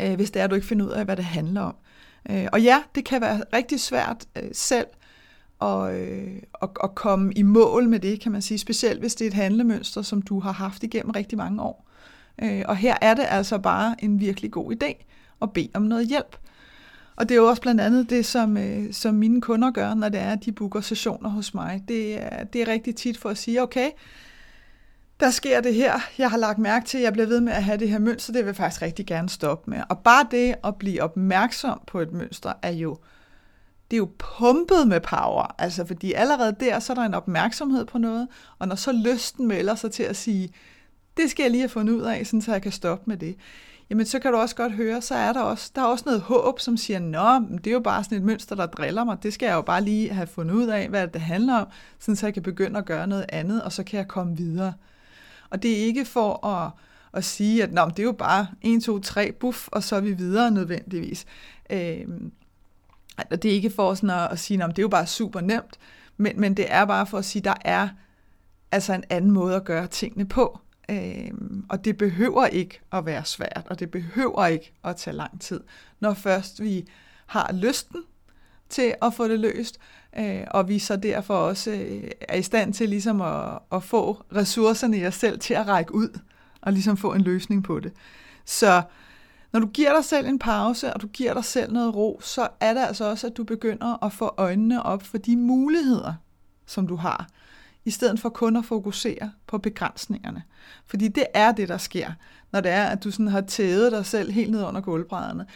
øh, 0.00 0.14
hvis 0.14 0.30
det 0.30 0.40
er, 0.40 0.44
at 0.44 0.50
du 0.50 0.54
ikke 0.54 0.66
finder 0.66 0.86
ud 0.86 0.90
af, 0.90 1.04
hvad 1.04 1.16
det 1.16 1.24
handler 1.24 1.60
om. 1.60 1.74
Øh, 2.30 2.46
og 2.52 2.62
ja, 2.62 2.82
det 2.94 3.04
kan 3.04 3.20
være 3.20 3.42
rigtig 3.52 3.80
svært 3.80 4.26
øh, 4.36 4.48
selv 4.52 4.86
at, 5.62 5.94
øh, 5.94 6.42
at, 6.62 6.68
at 6.84 6.94
komme 6.94 7.32
i 7.32 7.42
mål 7.42 7.88
med 7.88 8.00
det, 8.00 8.20
kan 8.20 8.32
man 8.32 8.42
sige, 8.42 8.58
specielt 8.58 9.00
hvis 9.00 9.14
det 9.14 9.24
er 9.24 9.28
et 9.28 9.34
handlemønster, 9.34 10.02
som 10.02 10.22
du 10.22 10.40
har 10.40 10.52
haft 10.52 10.82
igennem 10.82 11.10
rigtig 11.10 11.38
mange 11.38 11.62
år. 11.62 11.88
Øh, 12.42 12.62
og 12.68 12.76
her 12.76 12.96
er 13.02 13.14
det 13.14 13.26
altså 13.28 13.58
bare 13.58 13.96
en 13.98 14.20
virkelig 14.20 14.50
god 14.50 14.72
idé 14.72 15.04
at 15.42 15.52
bede 15.52 15.70
om 15.74 15.82
noget 15.82 16.08
hjælp. 16.08 16.36
Og 17.16 17.28
det 17.28 17.34
er 17.34 17.38
jo 17.38 17.48
også 17.48 17.62
blandt 17.62 17.80
andet 17.80 18.10
det, 18.10 18.26
som, 18.26 18.56
øh, 18.56 18.92
som 18.92 19.14
mine 19.14 19.40
kunder 19.40 19.70
gør, 19.70 19.94
når 19.94 20.08
det 20.08 20.20
er, 20.20 20.32
at 20.32 20.44
de 20.44 20.52
booker 20.52 20.80
sessioner 20.80 21.28
hos 21.28 21.54
mig. 21.54 21.84
Det 21.88 22.22
er, 22.22 22.44
det 22.44 22.62
er 22.62 22.68
rigtig 22.68 22.96
tit 22.96 23.18
for 23.18 23.28
at 23.28 23.38
sige, 23.38 23.62
okay, 23.62 23.90
der 25.20 25.30
sker 25.30 25.60
det 25.60 25.74
her, 25.74 25.92
jeg 26.18 26.30
har 26.30 26.36
lagt 26.36 26.58
mærke 26.58 26.86
til, 26.86 26.98
at 26.98 27.04
jeg 27.04 27.12
bliver 27.12 27.26
ved 27.26 27.40
med 27.40 27.52
at 27.52 27.64
have 27.64 27.78
det 27.78 27.88
her 27.88 27.98
mønster, 27.98 28.32
det 28.32 28.40
vil 28.40 28.46
jeg 28.46 28.56
faktisk 28.56 28.82
rigtig 28.82 29.06
gerne 29.06 29.28
stoppe 29.28 29.70
med. 29.70 29.82
Og 29.88 29.98
bare 29.98 30.26
det 30.30 30.54
at 30.64 30.76
blive 30.76 31.02
opmærksom 31.02 31.80
på 31.86 32.00
et 32.00 32.12
mønster, 32.12 32.52
er 32.62 32.70
jo, 32.70 32.98
det 33.90 33.96
er 33.96 33.98
jo 33.98 34.10
pumpet 34.18 34.88
med 34.88 35.00
power, 35.00 35.54
altså 35.58 35.86
fordi 35.86 36.12
allerede 36.12 36.56
der, 36.60 36.78
så 36.78 36.92
er 36.92 36.94
der 36.94 37.02
en 37.02 37.14
opmærksomhed 37.14 37.84
på 37.84 37.98
noget, 37.98 38.28
og 38.58 38.68
når 38.68 38.76
så 38.76 38.92
lysten 38.92 39.48
melder 39.48 39.74
sig 39.74 39.90
til 39.90 40.02
at 40.02 40.16
sige, 40.16 40.50
det 41.16 41.30
skal 41.30 41.42
jeg 41.42 41.50
lige 41.50 41.60
have 41.60 41.68
fundet 41.68 41.94
ud 41.94 42.02
af, 42.02 42.26
sådan 42.26 42.42
så 42.42 42.52
jeg 42.52 42.62
kan 42.62 42.72
stoppe 42.72 43.04
med 43.06 43.16
det. 43.16 43.36
Jamen, 43.90 44.06
så 44.06 44.18
kan 44.18 44.32
du 44.32 44.38
også 44.38 44.56
godt 44.56 44.72
høre, 44.72 45.02
så 45.02 45.14
er 45.14 45.32
der 45.32 45.40
også, 45.40 45.72
der 45.74 45.82
er 45.82 45.86
også 45.86 46.04
noget 46.06 46.20
håb, 46.20 46.60
som 46.60 46.76
siger, 46.76 46.98
nå, 46.98 47.56
det 47.56 47.66
er 47.66 47.72
jo 47.72 47.80
bare 47.80 48.04
sådan 48.04 48.18
et 48.18 48.24
mønster, 48.24 48.56
der 48.56 48.66
driller 48.66 49.04
mig. 49.04 49.22
Det 49.22 49.32
skal 49.34 49.46
jeg 49.46 49.54
jo 49.54 49.62
bare 49.62 49.84
lige 49.84 50.10
have 50.10 50.26
fundet 50.26 50.54
ud 50.54 50.66
af, 50.66 50.88
hvad 50.88 51.08
det 51.08 51.20
handler 51.20 51.54
om, 51.54 51.66
sådan 51.98 52.16
så 52.16 52.26
jeg 52.26 52.34
kan 52.34 52.42
begynde 52.42 52.78
at 52.78 52.84
gøre 52.84 53.06
noget 53.06 53.26
andet, 53.28 53.62
og 53.62 53.72
så 53.72 53.82
kan 53.82 53.98
jeg 53.98 54.08
komme 54.08 54.36
videre. 54.36 54.72
Og 55.50 55.62
det 55.62 55.72
er 55.72 55.84
ikke 55.84 56.04
for 56.04 56.46
at, 56.46 56.70
at 57.12 57.24
sige, 57.24 57.62
at 57.62 57.72
nå, 57.72 57.84
det 57.88 57.98
er 57.98 58.02
jo 58.02 58.12
bare 58.12 58.46
1, 58.62 58.82
2, 58.82 58.98
3, 58.98 59.32
buff, 59.32 59.68
og 59.68 59.82
så 59.82 59.96
er 59.96 60.00
vi 60.00 60.12
videre 60.12 60.50
nødvendigvis. 60.50 61.26
Øh, 61.70 62.06
det 63.30 63.44
er 63.44 63.50
ikke 63.50 63.70
for 63.70 63.94
sådan 63.94 64.10
at, 64.10 64.32
at 64.32 64.38
sige, 64.38 64.64
at 64.64 64.70
det 64.70 64.78
er 64.78 64.82
jo 64.82 64.88
bare 64.88 65.06
super 65.06 65.40
nemt, 65.40 65.78
men, 66.16 66.40
men 66.40 66.54
det 66.54 66.66
er 66.68 66.84
bare 66.84 67.06
for 67.06 67.18
at 67.18 67.24
sige, 67.24 67.40
at 67.40 67.44
der 67.44 67.54
er 67.64 67.88
altså 68.72 68.92
en 68.92 69.04
anden 69.10 69.30
måde 69.30 69.56
at 69.56 69.64
gøre 69.64 69.86
tingene 69.86 70.28
på. 70.28 70.58
Øh, 70.90 71.30
og 71.68 71.84
det 71.84 71.96
behøver 71.96 72.46
ikke 72.46 72.80
at 72.92 73.06
være 73.06 73.24
svært, 73.24 73.66
og 73.70 73.78
det 73.78 73.90
behøver 73.90 74.46
ikke 74.46 74.72
at 74.84 74.96
tage 74.96 75.16
lang 75.16 75.40
tid, 75.40 75.60
når 76.00 76.14
først 76.14 76.62
vi 76.62 76.86
har 77.26 77.52
lysten 77.52 78.02
til 78.68 78.94
at 79.02 79.14
få 79.14 79.28
det 79.28 79.40
løst, 79.40 79.78
øh, 80.18 80.44
og 80.50 80.68
vi 80.68 80.78
så 80.78 80.96
derfor 80.96 81.34
også 81.34 81.70
øh, 81.70 82.10
er 82.20 82.36
i 82.36 82.42
stand 82.42 82.74
til 82.74 82.88
ligesom 82.88 83.20
at, 83.20 83.58
at 83.72 83.82
få 83.82 84.22
ressourcerne 84.36 84.98
i 84.98 85.06
os 85.06 85.14
selv 85.14 85.38
til 85.38 85.54
at 85.54 85.66
række 85.66 85.94
ud, 85.94 86.18
og 86.60 86.72
ligesom 86.72 86.96
få 86.96 87.12
en 87.12 87.20
løsning 87.20 87.64
på 87.64 87.80
det. 87.80 87.92
Så 88.44 88.82
når 89.52 89.60
du 89.60 89.66
giver 89.66 89.94
dig 89.94 90.04
selv 90.04 90.26
en 90.26 90.38
pause, 90.38 90.94
og 90.94 91.02
du 91.02 91.06
giver 91.06 91.34
dig 91.34 91.44
selv 91.44 91.72
noget 91.72 91.94
ro, 91.94 92.20
så 92.22 92.48
er 92.60 92.74
det 92.74 92.80
altså 92.80 93.10
også, 93.10 93.26
at 93.26 93.36
du 93.36 93.44
begynder 93.44 94.04
at 94.04 94.12
få 94.12 94.34
øjnene 94.36 94.82
op 94.82 95.02
for 95.02 95.18
de 95.18 95.36
muligheder, 95.36 96.14
som 96.66 96.86
du 96.86 96.96
har 96.96 97.28
i 97.84 97.90
stedet 97.90 98.20
for 98.20 98.28
kun 98.28 98.56
at 98.56 98.64
fokusere 98.64 99.30
på 99.46 99.58
begrænsningerne. 99.58 100.42
Fordi 100.86 101.08
det 101.08 101.26
er 101.34 101.52
det, 101.52 101.68
der 101.68 101.78
sker, 101.78 102.12
når 102.52 102.60
det 102.60 102.70
er, 102.70 102.84
at 102.84 103.04
du 103.04 103.10
sådan 103.10 103.28
har 103.28 103.40
tædet 103.40 103.92
dig 103.92 104.06
selv 104.06 104.32
helt 104.32 104.50
ned 104.50 104.64
under 104.64 104.80
gulvbrædderne. 104.80 105.46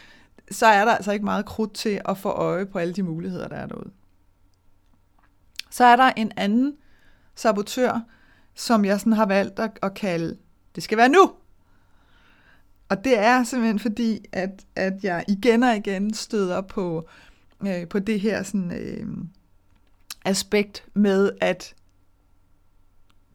Så 0.51 0.65
er 0.65 0.85
der 0.85 0.91
altså 0.91 1.11
ikke 1.11 1.25
meget 1.25 1.45
krudt 1.45 1.73
til 1.73 2.01
at 2.05 2.17
få 2.17 2.29
øje 2.29 2.65
på 2.65 2.79
alle 2.79 2.93
de 2.93 3.03
muligheder, 3.03 3.47
der 3.47 3.55
er 3.55 3.67
derude. 3.67 3.89
Så 5.73 5.83
er 5.83 5.95
der 5.95 6.11
en 6.17 6.31
anden 6.37 6.75
sabotør, 7.35 8.01
som 8.55 8.85
jeg 8.85 8.99
sådan 8.99 9.13
har 9.13 9.25
valgt 9.25 9.59
at, 9.59 9.79
at 9.81 9.93
kalde, 9.93 10.37
det 10.75 10.83
skal 10.83 10.97
være 10.97 11.09
nu. 11.09 11.31
Og 12.89 13.03
det 13.03 13.19
er 13.19 13.43
simpelthen 13.43 13.79
fordi, 13.79 14.25
at, 14.31 14.65
at 14.75 15.03
jeg 15.03 15.25
igen 15.27 15.63
og 15.63 15.75
igen 15.75 16.13
støder 16.13 16.61
på, 16.61 17.07
øh, 17.67 17.87
på 17.87 17.99
det 17.99 18.19
her 18.19 18.43
sådan, 18.43 18.71
øh, 18.71 19.07
aspekt 20.25 20.85
med, 20.93 21.31
at 21.41 21.75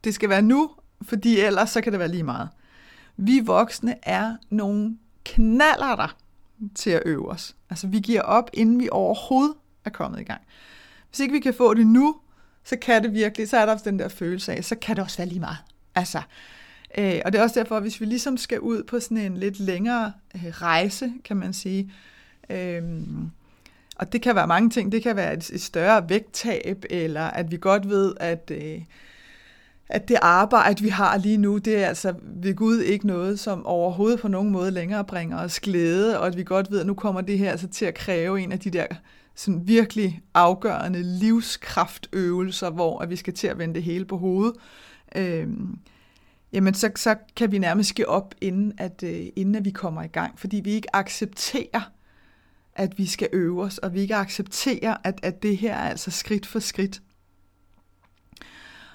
det 0.05 0.15
skal 0.15 0.29
være 0.29 0.43
nu, 0.43 0.71
fordi 1.03 1.41
ellers 1.41 1.71
så 1.71 1.81
kan 1.81 1.93
det 1.93 1.99
være 1.99 2.09
lige 2.09 2.23
meget. 2.23 2.49
Vi 3.17 3.41
voksne 3.41 3.95
er 4.03 4.37
nogle 4.51 4.99
knaller 5.25 5.97
der 5.97 6.17
til 6.75 6.91
at 6.91 7.03
øve 7.07 7.31
os. 7.31 7.57
Altså 7.71 7.87
vi 7.87 8.01
giver 8.01 8.23
op, 8.23 8.51
inden 8.53 8.81
vi 8.81 8.89
overhovedet 8.93 9.55
er 9.85 9.91
kommet 9.91 10.21
i 10.21 10.25
gang. 10.25 10.41
Hvis 11.09 11.21
ikke 11.21 11.33
vi 11.33 11.41
kan 11.41 11.55
få 11.55 11.75
det 11.75 11.87
nu, 11.87 12.21
så 12.69 12.77
kan 12.77 13.03
det 13.03 13.15
virkelig, 13.15 13.49
så 13.49 13.57
er 13.57 13.67
der 13.67 13.77
den 13.77 13.99
der 13.99 14.09
følelse 14.09 14.53
af, 14.53 14.65
så 14.65 14.75
kan 14.75 14.97
det 14.97 15.05
også 15.05 15.17
være 15.17 15.29
lige 15.29 15.41
meget. 15.41 15.57
Altså, 15.95 16.23
øh, 16.99 17.21
og 17.25 17.33
det 17.33 17.39
er 17.39 17.43
også 17.43 17.61
derfor, 17.61 17.81
hvis 17.81 18.01
vi 18.01 18.07
ligesom 18.07 18.37
skal 18.37 18.61
ud 18.61 18.83
på 18.83 19.01
sådan 19.01 19.19
en 19.19 19.37
lidt 19.37 19.61
længere 19.61 20.13
øh, 20.35 20.47
rejse, 20.47 21.13
kan 21.25 21.37
man 21.37 21.53
sige, 21.53 21.93
øh, 22.51 22.83
og 23.97 24.13
det 24.13 24.23
kan 24.23 24.35
være 24.35 24.47
mange 24.47 24.71
ting. 24.71 24.93
Det 24.93 25.03
kan 25.03 25.17
være 25.17 25.33
et, 25.33 25.51
et 25.51 25.63
større 25.63 26.09
vægttab, 26.09 26.85
eller 26.91 27.25
at 27.25 27.51
vi 27.51 27.57
godt 27.57 27.89
ved, 27.89 28.15
at, 28.21 28.51
øh, 28.55 28.81
at 29.89 30.09
det 30.09 30.17
arbejde, 30.23 30.83
vi 30.83 30.89
har 30.89 31.17
lige 31.17 31.37
nu, 31.37 31.59
det 31.59 31.77
er 31.77 31.87
altså 31.87 32.15
ved 32.23 32.55
Gud 32.55 32.81
ikke 32.81 33.07
noget, 33.07 33.41
som 33.41 33.67
overhovedet 33.67 34.21
på 34.21 34.29
nogen 34.29 34.51
måde 34.51 34.71
længere 34.71 35.05
bringer 35.05 35.39
os 35.39 35.61
glæde, 35.61 36.21
og 36.21 36.27
at 36.27 36.37
vi 36.37 36.43
godt 36.43 36.71
ved, 36.71 36.81
at 36.81 36.87
nu 36.87 36.95
kommer 36.95 37.21
det 37.21 37.39
her 37.39 37.51
altså 37.51 37.69
til 37.69 37.85
at 37.85 37.95
kræve 37.95 38.41
en 38.41 38.53
af 38.53 38.59
de 38.59 38.71
der 38.71 38.87
sådan 39.39 39.69
virkelig 39.69 40.23
afgørende 40.35 41.03
livskraftøvelser, 41.03 42.71
hvor 42.71 42.99
at 42.99 43.11
vi 43.11 43.17
skal 43.17 43.35
til 43.35 43.47
at 43.47 43.59
vende 43.59 43.75
det 43.75 43.83
hele 43.83 44.05
på 44.05 44.17
hovedet. 44.17 44.55
øh, 45.17 45.49
jamen 46.53 46.75
så, 46.75 46.91
så 46.97 47.17
kan 47.37 47.53
vi 47.53 47.59
nærmest 47.59 47.95
give 47.95 48.09
op, 48.09 48.35
inden 48.41 48.73
at, 48.79 49.03
øh, 49.03 49.27
inden 49.37 49.55
at 49.55 49.65
vi 49.65 49.71
kommer 49.71 50.03
i 50.03 50.07
gang, 50.07 50.39
fordi 50.39 50.57
vi 50.57 50.71
ikke 50.71 50.97
accepterer, 50.97 51.91
at 52.75 52.99
vi 52.99 53.07
skal 53.07 53.29
øve 53.33 53.63
os, 53.63 53.79
og 53.79 53.95
vi 53.95 54.01
ikke 54.01 54.17
accepterer, 54.17 54.97
at, 55.05 55.21
at 55.23 55.43
det 55.43 55.57
her 55.57 55.75
er 55.75 55.89
altså 55.89 56.11
skridt 56.11 56.47
for 56.47 56.59
skridt. 56.59 57.03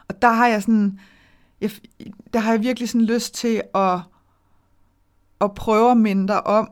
Og 0.07 0.21
der 0.21 0.31
har 0.31 0.47
jeg 0.47 0.62
sådan, 0.62 1.00
jeg, 1.62 1.71
der 2.33 2.39
har 2.39 2.51
jeg 2.51 2.62
virkelig 2.62 2.89
sådan 2.89 3.05
lyst 3.05 3.33
til 3.33 3.62
at, 3.75 4.00
at 5.41 5.55
prøve 5.55 5.91
at 5.91 5.97
minde 5.97 6.27
dig 6.27 6.47
om, 6.47 6.71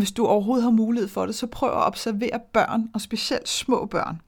hvis 0.00 0.12
du 0.12 0.26
overhovedet 0.26 0.64
har 0.64 0.70
mulighed 0.70 1.08
for 1.08 1.26
det, 1.26 1.34
så 1.34 1.46
prøv 1.46 1.68
at 1.68 1.86
observere 1.86 2.40
børn, 2.52 2.90
og 2.94 3.00
specielt 3.00 3.48
små 3.48 3.86
børn. 3.86 4.20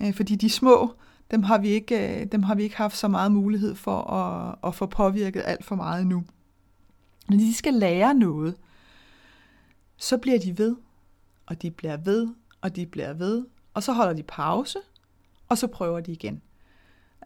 Øh, 0.00 0.14
fordi 0.14 0.36
de 0.36 0.50
små, 0.50 0.94
dem 1.30 1.42
har, 1.42 1.58
vi 1.58 1.68
ikke, 1.68 2.20
øh, 2.20 2.26
dem 2.32 2.42
har 2.42 2.54
vi 2.54 2.62
ikke 2.62 2.76
haft 2.76 2.96
så 2.96 3.08
meget 3.08 3.32
mulighed 3.32 3.74
for 3.74 4.02
at, 4.02 4.54
at 4.64 4.74
få 4.74 4.86
påvirket 4.86 5.42
alt 5.46 5.64
for 5.64 5.74
meget 5.74 6.02
endnu. 6.02 6.24
Når 7.28 7.36
de 7.36 7.54
skal 7.54 7.74
lære 7.74 8.14
noget, 8.14 8.54
så 9.96 10.18
bliver 10.18 10.38
de 10.38 10.58
ved, 10.58 10.76
og 11.46 11.62
de 11.62 11.70
bliver 11.70 11.96
ved, 11.96 12.28
og 12.60 12.76
de 12.76 12.86
bliver 12.86 13.12
ved, 13.12 13.46
og 13.74 13.82
så 13.82 13.92
holder 13.92 14.12
de 14.12 14.22
pause, 14.22 14.78
og 15.48 15.58
så 15.58 15.66
prøver 15.66 16.00
de 16.00 16.12
igen. 16.12 16.42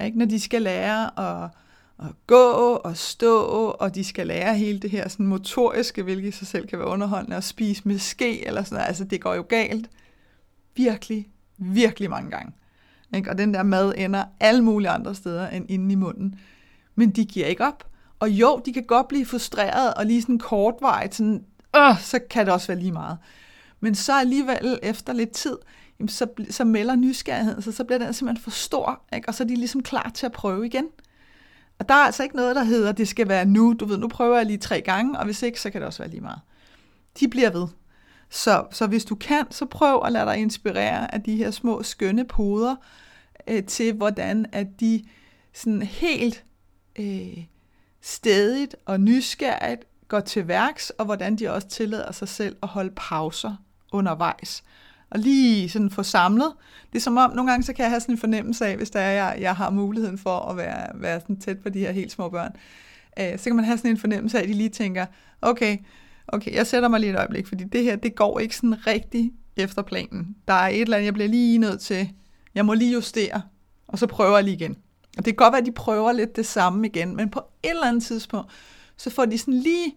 Ikke? 0.05 0.19
Når 0.19 0.27
de 0.27 0.41
skal 0.41 0.63
lære 0.63 1.21
at, 1.21 1.51
at 1.99 2.13
gå 2.27 2.53
og 2.85 2.97
stå, 2.97 3.37
og 3.81 3.95
de 3.95 4.05
skal 4.05 4.27
lære 4.27 4.55
hele 4.55 4.79
det 4.79 4.91
her 4.91 5.09
sådan 5.09 5.27
motoriske, 5.27 6.03
hvilket 6.03 6.29
i 6.29 6.31
sig 6.31 6.47
selv 6.47 6.67
kan 6.67 6.79
være 6.79 6.89
underholdende, 6.89 7.37
at 7.37 7.45
spise 7.45 7.83
med 7.85 7.99
ske, 7.99 8.47
eller 8.47 8.65
sådan 8.65 8.77
noget. 8.77 8.89
Altså, 8.89 9.05
det 9.05 9.21
går 9.21 9.35
jo 9.35 9.45
galt. 9.49 9.91
Virkelig, 10.77 11.29
virkelig 11.59 12.11
mange 12.11 12.31
gange. 12.31 12.53
Ikke? 13.15 13.31
Og 13.31 13.39
den 13.39 13.55
der 13.55 13.63
mad 13.63 13.95
ender 13.97 14.25
alle 14.41 14.65
mulige 14.65 14.91
andre 14.91 15.15
steder 15.15 15.49
end 15.49 15.67
inde 15.69 15.93
i 15.93 15.95
munden. 15.95 16.41
Men 16.95 17.11
de 17.11 17.25
giver 17.25 17.47
ikke 17.47 17.65
op. 17.65 17.85
Og 18.21 18.31
jo, 18.31 18.63
de 18.67 18.73
kan 18.73 18.85
godt 18.85 19.09
blive 19.09 19.27
frustreret, 19.27 19.95
og 19.95 20.07
lige 20.07 20.23
sådan 20.23 20.39
kortvarigt, 20.39 21.15
sådan, 21.15 21.45
øh, 21.77 22.01
så 22.01 22.21
kan 22.31 22.47
det 22.47 22.55
også 22.55 22.67
være 22.67 22.79
lige 22.79 22.93
meget. 22.93 23.19
Men 23.81 23.95
så 23.95 24.21
alligevel 24.21 24.79
efter 24.83 25.13
lidt 25.13 25.31
tid, 25.31 25.57
jamen 25.99 26.09
så, 26.09 26.27
så 26.51 26.65
melder 26.65 26.97
nysgerrigheden 26.97 27.63
sig, 27.63 27.73
så, 27.73 27.77
så 27.77 27.85
bliver 27.85 27.99
den 27.99 28.13
simpelthen 28.13 28.43
for 28.43 28.51
stor, 28.51 29.03
ikke? 29.15 29.29
og 29.29 29.35
så 29.35 29.45
er 29.45 29.49
de 29.49 29.57
ligesom 29.57 29.83
klar 29.83 30.11
til 30.15 30.27
at 30.27 30.33
prøve 30.33 30.67
igen. 30.67 30.85
Og 31.79 31.89
der 31.89 31.95
er 31.95 31.99
altså 31.99 32.23
ikke 32.23 32.37
noget, 32.37 32.57
der 32.57 32.65
hedder, 32.65 32.93
det 32.93 33.09
skal 33.09 33.29
være 33.29 33.45
nu. 33.45 33.73
Du 33.81 33.85
ved, 33.85 33.99
nu 33.99 34.09
prøver 34.09 34.37
jeg 34.37 34.47
lige 34.47 34.59
tre 34.59 34.81
gange, 34.81 35.19
og 35.19 35.25
hvis 35.25 35.43
ikke, 35.43 35.61
så 35.61 35.71
kan 35.71 35.81
det 35.81 35.87
også 35.87 36.03
være 36.03 36.11
lige 36.11 36.21
meget. 36.21 36.41
De 37.21 37.29
bliver 37.29 37.51
ved. 37.51 37.69
Så, 38.31 38.67
så 38.71 38.87
hvis 38.87 39.05
du 39.05 39.15
kan, 39.15 39.45
så 39.51 39.67
prøv 39.67 40.03
at 40.05 40.13
lade 40.13 40.27
dig 40.27 40.37
inspirere 40.37 41.15
af 41.15 41.23
de 41.23 41.37
her 41.37 41.51
små 41.51 41.83
skønne 41.83 42.25
poder 42.25 42.77
øh, 43.49 43.65
til, 43.65 43.93
hvordan 43.93 44.47
at 44.53 44.67
de 44.81 45.05
sådan 45.53 45.83
helt 45.83 46.45
øh, 46.99 47.45
stedigt 48.01 48.77
og 48.87 49.01
nysgerrigt 49.01 49.85
går 50.09 50.21
til 50.21 50.49
værks, 50.49 50.91
og 50.91 51.05
hvordan 51.05 51.37
de 51.37 51.51
også 51.51 51.69
tillader 51.69 52.13
sig 52.13 52.29
selv 52.29 52.57
at 52.63 52.69
holde 52.69 52.93
pauser 52.97 53.57
undervejs. 53.93 54.65
Og 55.15 55.21
lige 55.21 55.69
sådan 55.69 55.91
få 55.91 56.03
samlet. 56.03 56.53
Det 56.93 56.99
er 56.99 57.03
som 57.03 57.17
om, 57.17 57.31
nogle 57.35 57.51
gange 57.51 57.65
så 57.65 57.73
kan 57.73 57.83
jeg 57.83 57.91
have 57.91 58.01
sådan 58.01 58.15
en 58.15 58.19
fornemmelse 58.19 58.67
af, 58.67 58.77
hvis 58.77 58.91
der 58.91 59.01
er, 59.01 59.13
jeg, 59.13 59.41
jeg 59.41 59.57
har 59.57 59.71
muligheden 59.71 60.19
for 60.19 60.39
at 60.39 60.57
være, 60.57 60.87
være 60.95 61.21
sådan 61.21 61.37
tæt 61.37 61.59
på 61.59 61.69
de 61.69 61.79
her 61.79 61.93
helt 61.93 62.13
små 62.13 62.29
børn, 62.29 62.53
øh, 63.21 63.39
så 63.39 63.45
kan 63.45 63.57
man 63.57 63.65
have 63.65 63.79
sådan 63.79 63.91
en 63.91 63.99
fornemmelse 63.99 64.39
af, 64.39 64.43
at 64.43 64.49
de 64.49 64.55
lige 64.55 64.69
tænker, 64.69 65.07
okay, 65.43 65.77
okay, 66.29 66.55
jeg 66.55 66.67
sætter 66.67 66.89
mig 66.89 67.01
lige 67.01 67.13
et 67.13 67.19
øjeblik, 67.19 67.47
fordi 67.47 67.65
det 67.65 67.85
her, 67.85 67.97
det 67.97 68.15
går 68.15 68.39
ikke 68.39 68.57
sådan 68.57 68.87
rigtig 68.87 69.33
efter 69.57 69.83
planen. 69.83 70.37
Der 70.49 70.55
er 70.55 70.69
et 70.69 70.81
eller 70.81 70.97
andet, 70.97 71.05
jeg 71.05 71.15
bliver 71.15 71.29
lige 71.29 71.59
nødt 71.59 71.81
til, 71.81 72.11
jeg 72.55 72.67
må 72.67 72.75
lige 72.75 72.93
justere, 72.93 73.43
og 73.89 73.99
så 73.99 74.07
prøver 74.07 74.37
jeg 74.37 74.45
lige 74.45 74.57
igen. 74.57 74.77
Og 75.19 75.25
det 75.25 75.25
kan 75.25 75.35
godt 75.35 75.53
være, 75.53 75.61
at 75.61 75.67
de 75.67 75.73
prøver 75.73 76.13
lidt 76.13 76.37
det 76.37 76.47
samme 76.47 76.87
igen, 76.87 77.17
men 77.17 77.31
på 77.31 77.41
et 77.63 77.71
eller 77.71 77.87
andet 77.87 78.03
tidspunkt, 78.03 78.51
så 78.97 79.11
får 79.11 79.25
de 79.25 79.39
sådan 79.39 79.55
lige 79.55 79.97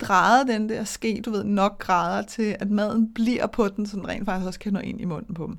drejet 0.00 0.48
den 0.48 0.68
der 0.68 0.84
ske, 0.84 1.22
du 1.24 1.30
ved, 1.30 1.44
nok 1.44 1.78
grader 1.78 2.22
til, 2.22 2.56
at 2.60 2.70
maden 2.70 3.14
bliver 3.14 3.46
på 3.46 3.68
den, 3.68 3.86
så 3.86 3.96
den 3.96 4.08
rent 4.08 4.24
faktisk 4.24 4.46
også 4.46 4.58
kan 4.58 4.72
nå 4.72 4.78
ind 4.78 5.00
i 5.00 5.04
munden 5.04 5.34
på 5.34 5.46
dem. 5.46 5.58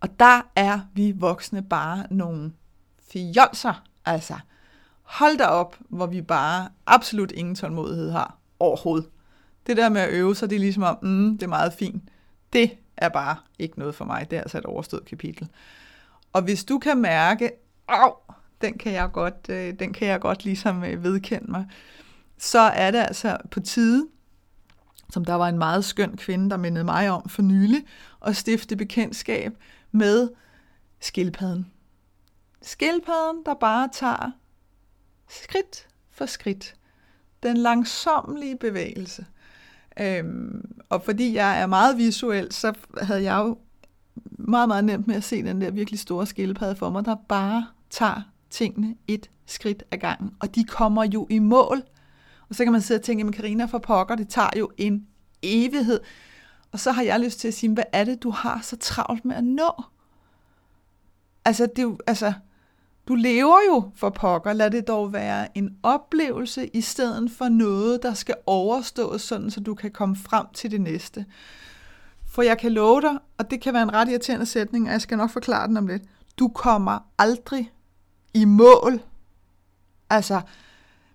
Og 0.00 0.18
der 0.18 0.40
er 0.56 0.80
vi 0.94 1.12
voksne 1.12 1.62
bare 1.62 2.06
nogle 2.10 2.52
fjolser. 3.12 3.82
Altså, 4.04 4.34
hold 5.02 5.38
da 5.38 5.44
op, 5.44 5.76
hvor 5.88 6.06
vi 6.06 6.22
bare 6.22 6.68
absolut 6.86 7.32
ingen 7.32 7.54
tålmodighed 7.54 8.10
har 8.10 8.38
overhovedet. 8.58 9.08
Det 9.66 9.76
der 9.76 9.88
med 9.88 10.00
at 10.00 10.10
øve 10.10 10.34
sig, 10.34 10.50
det 10.50 10.56
er 10.56 10.60
ligesom 10.60 10.82
om, 10.82 10.98
mm, 11.02 11.38
det 11.38 11.42
er 11.42 11.48
meget 11.48 11.72
fint. 11.72 12.02
Det 12.52 12.70
er 12.96 13.08
bare 13.08 13.36
ikke 13.58 13.78
noget 13.78 13.94
for 13.94 14.04
mig. 14.04 14.30
Det 14.30 14.36
er 14.36 14.40
altså 14.40 14.58
et 14.58 14.64
overstået 14.64 15.04
kapitel. 15.04 15.48
Og 16.32 16.42
hvis 16.42 16.64
du 16.64 16.78
kan 16.78 16.98
mærke, 16.98 17.50
at 17.88 18.12
den 18.60 18.78
kan 18.78 18.92
jeg 18.92 19.12
godt, 19.12 19.48
øh, 19.48 19.74
den 19.78 19.92
kan 19.92 20.08
jeg 20.08 20.20
godt 20.20 20.44
ligesom 20.44 20.84
øh, 20.84 21.04
vedkende 21.04 21.50
mig, 21.50 21.66
så 22.44 22.58
er 22.58 22.90
det 22.90 22.98
altså 22.98 23.36
på 23.50 23.60
tide, 23.60 24.08
som 25.10 25.24
der 25.24 25.34
var 25.34 25.48
en 25.48 25.58
meget 25.58 25.84
skøn 25.84 26.16
kvinde, 26.16 26.50
der 26.50 26.56
mindede 26.56 26.84
mig 26.84 27.10
om 27.10 27.28
for 27.28 27.42
nylig, 27.42 27.84
at 28.26 28.36
stifte 28.36 28.76
bekendtskab 28.76 29.52
med 29.92 30.28
skildpadden. 31.00 31.66
Skildpadden, 32.62 33.42
der 33.46 33.54
bare 33.54 33.88
tager 33.92 34.30
skridt 35.28 35.88
for 36.10 36.26
skridt. 36.26 36.74
Den 37.42 37.56
langsomlige 37.56 38.56
bevægelse. 38.56 39.26
Øhm, 40.00 40.82
og 40.88 41.02
fordi 41.02 41.34
jeg 41.34 41.60
er 41.60 41.66
meget 41.66 41.98
visuel, 41.98 42.52
så 42.52 42.72
havde 43.02 43.22
jeg 43.22 43.38
jo 43.38 43.58
meget, 44.30 44.68
meget 44.68 44.84
nemt 44.84 45.06
med 45.06 45.14
at 45.14 45.24
se 45.24 45.42
den 45.42 45.60
der 45.60 45.70
virkelig 45.70 46.00
store 46.00 46.26
skildpadde 46.26 46.76
for 46.76 46.90
mig, 46.90 47.04
der 47.04 47.16
bare 47.28 47.66
tager 47.90 48.22
tingene 48.50 48.96
et 49.08 49.30
skridt 49.46 49.82
ad 49.90 49.98
gangen. 49.98 50.30
Og 50.40 50.54
de 50.54 50.64
kommer 50.64 51.04
jo 51.04 51.26
i 51.30 51.38
mål 51.38 51.82
og 52.48 52.54
så 52.54 52.64
kan 52.64 52.72
man 52.72 52.82
sidde 52.82 52.98
og 52.98 53.04
tænke, 53.04 53.24
men 53.24 53.32
Karina 53.32 53.64
for 53.64 53.78
pokker, 53.78 54.14
det 54.14 54.28
tager 54.28 54.50
jo 54.58 54.70
en 54.76 55.06
evighed. 55.42 56.00
Og 56.72 56.80
så 56.80 56.92
har 56.92 57.02
jeg 57.02 57.20
lyst 57.20 57.40
til 57.40 57.48
at 57.48 57.54
sige, 57.54 57.72
hvad 57.72 57.84
er 57.92 58.04
det, 58.04 58.22
du 58.22 58.30
har 58.30 58.60
så 58.62 58.76
travlt 58.76 59.24
med 59.24 59.36
at 59.36 59.44
nå? 59.44 59.82
Altså, 61.44 61.66
det 61.66 61.78
er 61.78 61.82
jo, 61.82 61.98
altså, 62.06 62.32
du 63.08 63.14
lever 63.14 63.58
jo 63.68 63.90
for 63.94 64.10
pokker. 64.10 64.52
Lad 64.52 64.70
det 64.70 64.88
dog 64.88 65.12
være 65.12 65.58
en 65.58 65.76
oplevelse 65.82 66.66
i 66.66 66.80
stedet 66.80 67.30
for 67.30 67.48
noget, 67.48 68.02
der 68.02 68.14
skal 68.14 68.34
overstås, 68.46 69.22
sådan 69.22 69.50
så 69.50 69.60
du 69.60 69.74
kan 69.74 69.90
komme 69.90 70.16
frem 70.16 70.46
til 70.54 70.70
det 70.70 70.80
næste. 70.80 71.26
For 72.26 72.42
jeg 72.42 72.58
kan 72.58 72.72
love 72.72 73.00
dig, 73.00 73.18
og 73.38 73.50
det 73.50 73.60
kan 73.60 73.74
være 73.74 73.82
en 73.82 73.92
ret 73.92 74.08
irriterende 74.08 74.46
sætning, 74.46 74.86
og 74.86 74.92
jeg 74.92 75.00
skal 75.00 75.18
nok 75.18 75.30
forklare 75.30 75.68
den 75.68 75.76
om 75.76 75.86
lidt. 75.86 76.02
Du 76.38 76.48
kommer 76.48 76.98
aldrig 77.18 77.72
i 78.34 78.44
mål. 78.44 79.02
Altså, 80.10 80.40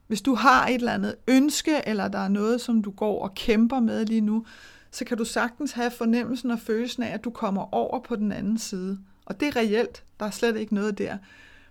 hvis 0.10 0.22
du 0.22 0.36
har 0.36 0.68
et 0.68 0.76
eller 0.76 0.94
andet 0.94 1.16
ønske, 1.28 1.82
eller 1.88 2.08
der 2.08 2.20
er 2.20 2.28
noget, 2.28 2.62
som 2.62 2.82
du 2.82 2.92
går 2.92 3.24
og 3.24 3.36
kæmper 3.36 3.80
med 3.80 4.06
lige 4.06 4.22
nu, 4.22 4.46
så 4.92 5.06
kan 5.06 5.18
du 5.18 5.26
sagtens 5.26 5.72
have 5.72 5.92
fornemmelsen 5.92 6.52
og 6.52 6.60
følelsen 6.60 7.04
af, 7.04 7.14
at 7.14 7.24
du 7.24 7.30
kommer 7.30 7.74
over 7.74 8.00
på 8.00 8.16
den 8.16 8.32
anden 8.32 8.58
side. 8.58 9.00
Og 9.26 9.40
det 9.40 9.48
er 9.48 9.56
reelt. 9.56 10.04
Der 10.20 10.26
er 10.26 10.30
slet 10.30 10.58
ikke 10.58 10.74
noget 10.74 10.98
der. 10.98 11.18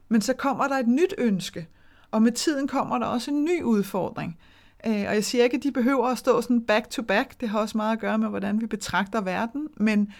Men 0.08 0.20
så 0.20 0.32
kommer 0.32 0.68
der 0.68 0.74
et 0.74 0.88
nyt 0.88 1.14
ønske, 1.18 1.68
og 2.10 2.22
med 2.22 2.32
tiden 2.32 2.68
kommer 2.68 2.98
der 2.98 3.06
også 3.06 3.30
en 3.30 3.44
ny 3.44 3.62
udfordring. 3.62 4.38
Øh, 4.86 4.92
og 4.92 5.14
jeg 5.14 5.24
siger 5.24 5.44
ikke, 5.44 5.56
at 5.56 5.62
de 5.62 5.72
behøver 5.72 6.06
at 6.06 6.18
stå 6.18 6.40
sådan 6.40 6.60
back 6.60 6.90
to 6.90 7.02
back. 7.02 7.40
Det 7.40 7.48
har 7.48 7.60
også 7.60 7.76
meget 7.76 7.92
at 7.92 8.00
gøre 8.00 8.18
med, 8.18 8.28
hvordan 8.28 8.60
vi 8.60 8.66
betragter 8.66 9.20
verden. 9.20 9.68
Men, 9.76 10.12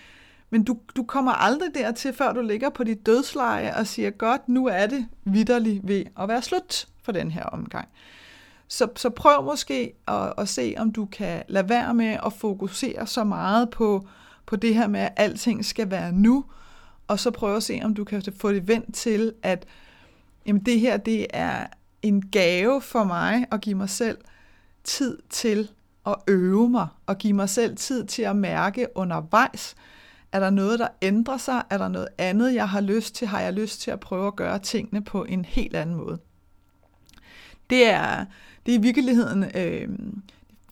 Men 0.51 0.65
du, 0.65 0.79
du 0.97 1.03
kommer 1.03 1.33
aldrig 1.33 1.69
dertil, 1.75 2.13
før 2.13 2.33
du 2.33 2.41
ligger 2.41 2.69
på 2.71 2.85
dit 2.85 3.07
dødsleje 3.07 3.77
og 3.77 3.87
siger, 3.87 4.11
godt, 4.11 4.49
nu 4.49 4.67
er 4.67 4.87
det 4.87 5.07
vidderligt 5.25 5.89
ved 5.89 6.05
at 6.21 6.29
være 6.29 6.43
slut 6.43 6.87
for 7.09 7.12
den 7.12 7.31
her 7.31 7.43
omgang. 7.43 7.88
Så, 8.69 8.88
så 8.97 9.11
prøv 9.11 9.45
måske 9.45 9.93
at, 10.09 10.33
at 10.38 10.49
se, 10.49 10.75
om 10.79 10.93
du 10.93 11.05
kan 11.07 11.43
lade 11.49 11.69
være 11.69 11.95
med 11.95 12.17
at 12.27 12.33
fokusere 12.33 13.07
så 13.07 13.25
meget 13.25 13.71
på, 13.71 14.07
på 14.47 14.57
det 14.57 14.75
her 14.75 14.87
med, 14.87 15.00
at 15.00 15.12
alting 15.17 15.65
skal 15.65 15.91
være 15.91 16.12
nu, 16.12 16.45
og 17.09 17.21
så 17.21 17.31
prøv 17.31 17.57
at 17.57 17.62
se, 17.62 17.81
om 17.85 17.95
du 17.95 18.05
kan 18.05 18.23
få 18.37 18.53
det 18.53 18.69
vendt 18.69 18.95
til, 18.95 19.33
at 19.43 19.67
jamen, 20.47 20.62
det 20.62 20.81
her 20.81 20.97
det 20.97 21.27
er 21.31 21.67
en 22.03 22.29
gave 22.29 22.81
for 22.81 23.05
mig 23.05 23.47
at 23.53 23.61
give 23.61 23.75
mig 23.75 23.91
selv 23.91 24.19
tid 24.85 25.19
til 25.31 25.71
at 26.07 26.17
øve 26.27 26.69
mig, 26.69 26.88
og 27.07 27.19
give 27.19 27.33
mig 27.33 27.49
selv 27.49 27.77
tid 27.77 28.05
til 28.05 28.23
at 28.23 28.37
mærke 28.37 28.87
undervejs, 28.95 29.75
er 30.33 30.41
der 30.41 30.50
noget, 30.50 30.79
der 30.79 30.88
ændrer 31.03 31.37
sig? 31.37 31.62
Er 31.71 31.79
der 31.79 31.88
noget 31.88 32.09
andet, 32.19 32.55
jeg 32.55 32.69
har 32.69 32.81
lyst 32.81 33.15
til? 33.15 33.27
Har 33.27 33.41
jeg 33.41 33.53
lyst 33.53 33.81
til 33.81 33.91
at 33.91 34.00
prøve 34.00 34.27
at 34.27 34.37
gøre 34.37 34.59
tingene 34.59 35.05
på 35.05 35.25
en 35.25 35.45
helt 35.45 35.77
anden 35.77 35.97
måde? 35.97 36.19
Det 37.71 37.87
er, 37.91 38.25
det 38.67 38.75
er 38.75 38.79
i 38.79 38.83
virkeligheden, 38.83 39.45
øh, 39.45 39.89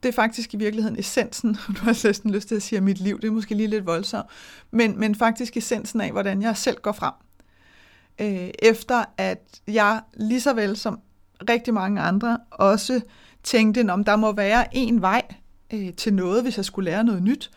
det 0.02 0.08
er 0.08 0.12
faktisk 0.12 0.54
i 0.54 0.56
virkeligheden 0.56 0.98
essensen, 0.98 1.54
du 1.76 1.80
har 1.82 2.06
næsten 2.06 2.30
lyst 2.30 2.48
til 2.48 2.54
at 2.54 2.62
sige, 2.62 2.76
at 2.76 2.82
mit 2.82 3.00
liv, 3.00 3.20
det 3.20 3.28
er 3.28 3.32
måske 3.32 3.54
lige 3.54 3.66
lidt 3.66 3.86
voldsomt, 3.86 4.26
men, 4.70 5.00
men 5.00 5.14
faktisk 5.14 5.56
essensen 5.56 6.00
af, 6.00 6.12
hvordan 6.12 6.42
jeg 6.42 6.56
selv 6.56 6.76
går 6.82 6.92
frem. 6.92 7.12
Øh, 8.18 8.50
efter 8.58 9.04
at 9.16 9.60
jeg 9.66 10.00
lige 10.14 10.40
så 10.40 10.52
vel 10.54 10.76
som 10.76 11.00
rigtig 11.48 11.74
mange 11.74 12.00
andre 12.00 12.38
også 12.50 13.00
tænkte, 13.42 13.90
om 13.90 14.04
der 14.04 14.16
må 14.16 14.32
være 14.32 14.64
en 14.72 15.02
vej 15.02 15.22
øh, 15.72 15.92
til 15.92 16.14
noget, 16.14 16.42
hvis 16.42 16.56
jeg 16.56 16.64
skulle 16.64 16.90
lære 16.90 17.04
noget 17.04 17.22
nyt. 17.22 17.50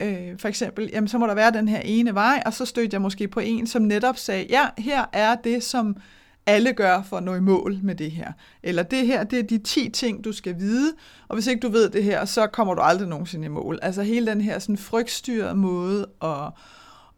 Øh, 0.00 0.38
for 0.38 0.48
eksempel, 0.48 0.90
jamen, 0.92 1.08
så 1.08 1.18
må 1.18 1.26
der 1.26 1.34
være 1.34 1.52
den 1.52 1.68
her 1.68 1.80
ene 1.80 2.14
vej, 2.14 2.42
og 2.46 2.54
så 2.54 2.64
stødte 2.64 2.94
jeg 2.94 3.02
måske 3.02 3.28
på 3.28 3.40
en, 3.40 3.66
som 3.66 3.82
netop 3.82 4.16
sagde, 4.16 4.46
ja, 4.50 4.68
her 4.78 5.04
er 5.12 5.34
det, 5.34 5.62
som 5.62 5.96
alle 6.46 6.72
gør 6.72 7.02
for 7.02 7.16
at 7.16 7.22
nå 7.22 7.34
i 7.34 7.40
mål 7.40 7.78
med 7.82 7.94
det 7.94 8.10
her. 8.10 8.32
Eller 8.62 8.82
det 8.82 9.06
her, 9.06 9.24
det 9.24 9.38
er 9.38 9.42
de 9.42 9.58
10 9.58 9.88
ting, 9.88 10.24
du 10.24 10.32
skal 10.32 10.58
vide, 10.58 10.92
og 11.28 11.36
hvis 11.36 11.46
ikke 11.46 11.60
du 11.60 11.68
ved 11.68 11.90
det 11.90 12.04
her, 12.04 12.24
så 12.24 12.46
kommer 12.46 12.74
du 12.74 12.80
aldrig 12.80 13.08
nogensinde 13.08 13.44
i 13.44 13.48
mål. 13.48 13.78
Altså 13.82 14.02
hele 14.02 14.26
den 14.26 14.40
her 14.40 14.58
sådan 14.58 14.76
frygtstyrede 14.76 15.54
måde 15.54 16.06
at, 16.22 16.50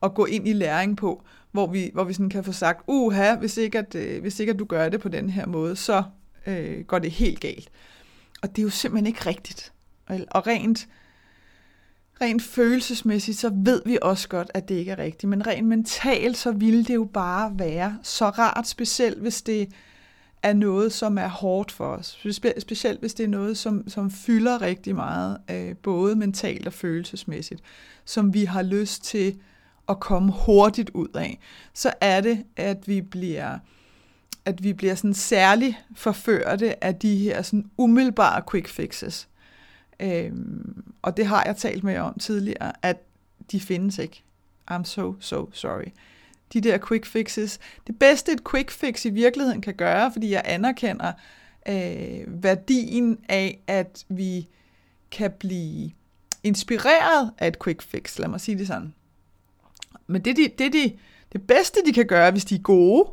at 0.03 0.15
gå 0.15 0.25
ind 0.25 0.49
i 0.49 0.53
læring 0.53 0.97
på, 0.97 1.23
hvor 1.53 1.67
vi, 1.67 1.91
hvor 1.95 2.05
vi 2.05 2.13
sådan 2.13 2.31
kan 2.31 2.45
få 2.45 2.53
sagt, 2.53 2.85
uha, 2.87 3.37
hvis 3.37 3.57
ikke, 3.57 3.79
at, 3.79 3.95
øh, 3.95 4.21
hvis 4.21 4.41
ikke 4.41 4.53
at 4.53 4.59
du 4.59 4.65
gør 4.65 4.89
det 4.89 5.01
på 5.01 5.09
den 5.09 5.31
her 5.31 5.47
måde, 5.47 5.77
så 5.77 6.03
øh, 6.47 6.85
går 6.85 6.99
det 6.99 7.11
helt 7.11 7.41
galt. 7.41 7.69
Og 8.43 8.51
det 8.51 8.59
er 8.59 8.63
jo 8.63 8.71
simpelthen 8.71 9.07
ikke 9.07 9.27
rigtigt. 9.27 9.73
Og 10.09 10.47
rent, 10.47 10.89
rent 12.21 12.43
følelsesmæssigt, 12.43 13.39
så 13.39 13.51
ved 13.55 13.83
vi 13.87 13.99
også 14.03 14.29
godt, 14.29 14.51
at 14.55 14.69
det 14.69 14.75
ikke 14.75 14.91
er 14.91 14.99
rigtigt. 14.99 15.31
Men 15.31 15.47
rent 15.47 15.69
mentalt, 15.69 16.37
så 16.37 16.53
ville 16.53 16.85
det 16.85 16.95
jo 16.95 17.05
bare 17.05 17.53
være 17.59 17.99
så 18.03 18.29
rart, 18.29 18.69
specielt 18.69 19.19
hvis 19.19 19.43
det 19.43 19.69
er 20.43 20.53
noget, 20.53 20.93
som 20.93 21.19
er 21.19 21.29
hårdt 21.29 21.73
for 21.73 21.87
os. 21.87 22.27
Specielt 22.59 23.01
hvis 23.01 23.15
det 23.15 23.25
er 23.25 23.29
noget, 23.29 23.59
som, 23.59 23.89
som 23.89 24.11
fylder 24.11 24.63
rigtig 24.63 24.95
meget, 24.95 25.39
øh, 25.51 25.77
både 25.77 26.17
mentalt 26.17 26.67
og 26.67 26.73
følelsesmæssigt, 26.73 27.61
som 28.05 28.35
vi 28.35 28.45
har 28.45 28.63
lyst 28.63 29.05
til 29.05 29.37
at 29.89 30.01
komme 30.01 30.33
hurtigt 30.33 30.91
ud 30.91 31.09
af. 31.15 31.39
Så 31.75 31.93
er 32.01 32.21
det, 32.21 32.45
at 32.57 32.89
vi 32.89 33.01
bliver 33.01 33.59
at 34.45 34.65
vi 34.65 34.73
bliver 34.73 34.95
sådan 34.95 35.15
særligt 35.15 35.77
forførte 35.97 36.85
af 36.85 36.95
de 36.95 37.17
her 37.17 37.43
sådan 37.43 37.71
umiddelbare 37.79 38.43
quick 38.51 38.69
fixes. 38.69 39.29
Øhm, 40.01 40.85
og 41.03 41.17
det 41.17 41.27
har 41.27 41.45
jeg 41.45 41.57
talt 41.57 41.85
med 41.85 41.93
jer 41.93 42.03
om 42.03 42.19
tidligere, 42.19 42.73
at 42.83 42.97
de 43.53 43.61
findes 43.61 43.99
ikke. 43.99 44.23
I'm 44.71 44.85
so, 44.85 45.15
so 45.21 45.53
sorry. 45.53 45.91
De 46.53 46.61
der 46.61 46.79
quick 46.89 47.07
fixes. 47.07 47.59
Det 47.87 47.99
bedste 47.99 48.33
et 48.33 48.41
quick 48.51 48.71
fix 48.71 49.05
i 49.05 49.11
virkeligheden 49.11 49.61
kan 49.61 49.75
gøre, 49.75 50.13
fordi 50.13 50.31
jeg 50.31 50.43
anerkender 50.45 51.13
øh, 51.69 52.43
værdien 52.43 53.19
af, 53.29 53.61
at 53.67 54.05
vi 54.09 54.49
kan 55.11 55.31
blive 55.31 55.91
inspireret 56.43 57.31
af 57.39 57.49
et 57.49 57.63
quick 57.65 57.83
fix. 57.83 58.19
Lad 58.19 58.29
mig 58.29 58.41
sige 58.41 58.59
det 58.59 58.67
sådan. 58.67 58.95
Men 60.07 60.25
det, 60.25 60.37
de, 60.37 60.51
det, 60.59 60.73
de, 60.73 60.93
det 61.33 61.47
bedste, 61.47 61.81
de 61.87 61.93
kan 61.93 62.07
gøre, 62.07 62.31
hvis 62.31 62.45
de 62.45 62.55
er 62.55 62.63
gode, 62.63 63.11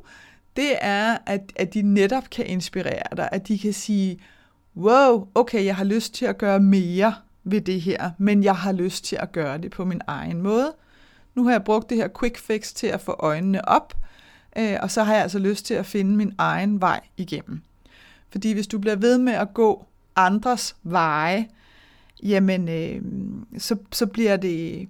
det 0.56 0.72
er, 0.82 1.18
at, 1.26 1.54
at 1.56 1.74
de 1.74 1.82
netop 1.82 2.30
kan 2.30 2.46
inspirere 2.46 3.16
dig. 3.18 3.30
At 3.32 3.48
de 3.48 3.60
kan 3.60 3.74
sige, 3.74 4.20
wow, 4.78 5.28
okay, 5.36 5.66
jeg 5.66 5.76
har 5.76 5.84
lyst 5.84 6.14
til 6.14 6.26
at 6.26 6.38
gøre 6.38 6.60
mere 6.60 7.14
ved 7.44 7.62
det 7.62 7.82
her, 7.82 8.12
men 8.18 8.44
jeg 8.44 8.56
har 8.56 8.72
lyst 8.72 9.06
til 9.06 9.16
at 9.16 9.32
gøre 9.32 9.58
det 9.58 9.72
på 9.72 9.86
min 9.86 10.02
egen 10.08 10.42
måde. 10.42 10.74
Nu 11.36 11.44
har 11.44 11.52
jeg 11.52 11.64
brugt 11.64 11.90
det 11.90 11.98
her 11.98 12.08
quick 12.20 12.38
fix 12.38 12.74
til 12.74 12.88
at 12.88 13.02
få 13.02 13.16
øjnene 13.20 13.68
op, 13.68 13.94
øh, 14.58 14.78
og 14.82 14.92
så 14.92 15.04
har 15.04 15.14
jeg 15.14 15.24
altså 15.24 15.40
lyst 15.40 15.66
til 15.66 15.74
at 15.74 15.86
finde 15.86 16.16
min 16.16 16.34
egen 16.38 16.82
vej 16.82 17.00
igennem. 17.18 17.62
Fordi 18.32 18.52
hvis 18.52 18.68
du 18.68 18.80
bliver 18.80 18.96
ved 18.96 19.18
med 19.18 19.34
at 19.34 19.54
gå 19.54 19.86
andres 20.16 20.76
veje, 20.84 21.48
jamen 22.24 22.70
øh, 22.70 23.02
så, 23.58 23.76
så 23.92 24.06
bliver 24.06 24.38
det 24.38 24.90